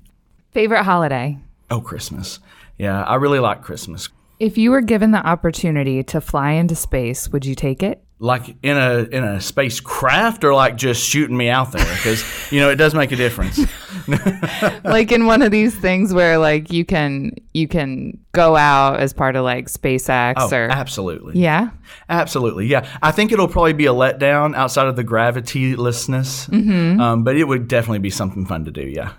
Favorite 0.52 0.84
holiday? 0.84 1.38
Oh, 1.70 1.80
Christmas. 1.82 2.40
Yeah, 2.78 3.04
I 3.04 3.16
really 3.16 3.40
like 3.40 3.62
Christmas. 3.62 4.10
If 4.40 4.58
you 4.58 4.72
were 4.72 4.82
given 4.82 5.12
the 5.12 5.26
opportunity 5.26 6.04
to 6.04 6.22
fly 6.22 6.52
into 6.52 6.76
space, 6.76 7.30
would 7.30 7.46
you 7.46 7.56
take 7.56 7.82
it? 7.84 8.04
Like 8.20 8.56
in 8.64 8.76
a 8.78 9.04
in 9.12 9.24
a 9.24 9.40
spacecraft 9.40 10.44
or 10.44 10.54
like 10.56 10.76
just 10.76 11.04
shooting 11.08 11.38
me 11.38 11.50
out 11.50 11.72
there 11.72 11.86
because 11.96 12.24
you 12.52 12.60
know 12.60 12.72
it 12.72 12.76
does 12.78 12.96
make 12.96 13.12
a 13.12 13.16
difference. 13.16 13.60
like 14.84 15.12
in 15.12 15.26
one 15.28 15.44
of 15.44 15.52
these 15.52 15.76
things 15.76 16.14
where 16.16 16.40
like 16.40 16.72
you 16.72 16.84
can 16.84 17.32
you 17.54 17.68
can 17.68 18.18
go 18.32 18.56
out 18.56 19.00
as 19.00 19.14
part 19.14 19.36
of 19.36 19.44
like 19.44 19.68
SpaceX 19.68 20.34
Oh, 20.38 20.50
or 20.56 20.68
absolutely. 20.72 21.40
yeah. 21.40 21.70
Absolutely, 22.10 22.66
yeah. 22.68 22.88
I 23.04 23.12
think 23.12 23.32
it'll 23.32 23.48
probably 23.48 23.74
be 23.74 23.86
a 23.86 23.94
letdown 23.94 24.56
outside 24.56 24.88
of 24.88 24.96
the 24.96 25.04
gravitylessness, 25.04 26.50
Mm-hmm. 26.50 27.00
um, 27.00 27.24
but 27.24 27.36
it 27.36 27.44
would 27.44 27.68
definitely 27.68 28.00
be 28.00 28.10
something 28.10 28.46
fun 28.46 28.66
to 28.66 28.72
do. 28.72 28.82
Yeah. 28.82 29.14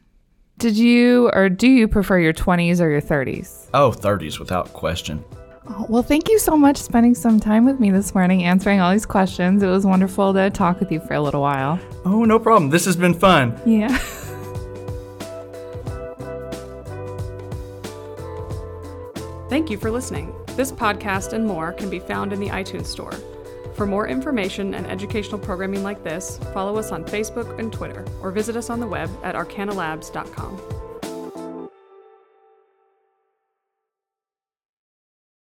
Did 0.58 0.76
you 0.76 1.30
or 1.34 1.48
do 1.48 1.68
you 1.68 1.86
prefer 1.86 2.18
your 2.18 2.32
20s 2.32 2.80
or 2.80 2.90
your 2.90 3.00
30s? 3.00 3.68
Oh, 3.74 3.92
30s 3.92 4.40
without 4.40 4.72
question. 4.72 5.24
Oh, 5.68 5.86
well, 5.88 6.02
thank 6.02 6.28
you 6.28 6.40
so 6.40 6.56
much 6.56 6.78
spending 6.78 7.14
some 7.14 7.38
time 7.38 7.64
with 7.64 7.78
me 7.78 7.92
this 7.92 8.12
morning 8.12 8.42
answering 8.42 8.80
all 8.80 8.90
these 8.90 9.06
questions. 9.06 9.62
It 9.62 9.68
was 9.68 9.86
wonderful 9.86 10.34
to 10.34 10.50
talk 10.50 10.80
with 10.80 10.90
you 10.90 10.98
for 10.98 11.14
a 11.14 11.20
little 11.20 11.42
while. 11.42 11.78
Oh, 12.04 12.24
no 12.24 12.40
problem. 12.40 12.70
This 12.70 12.86
has 12.86 12.96
been 12.96 13.14
fun. 13.14 13.56
Yeah. 13.64 13.86
Thank 19.48 19.70
you 19.70 19.78
for 19.78 19.92
listening. 19.92 20.34
This 20.56 20.72
podcast 20.72 21.34
and 21.34 21.46
more 21.46 21.72
can 21.72 21.88
be 21.88 22.00
found 22.00 22.32
in 22.32 22.40
the 22.40 22.48
iTunes 22.48 22.86
Store. 22.86 23.14
For 23.78 23.86
more 23.86 24.08
information 24.08 24.74
and 24.74 24.88
educational 24.88 25.38
programming 25.38 25.84
like 25.84 26.02
this, 26.02 26.38
follow 26.52 26.78
us 26.78 26.90
on 26.90 27.04
Facebook 27.04 27.60
and 27.60 27.72
Twitter, 27.72 28.04
or 28.20 28.32
visit 28.32 28.56
us 28.56 28.70
on 28.70 28.80
the 28.80 28.88
web 28.88 29.08
at 29.22 29.36
arkanalabs.com. 29.36 30.77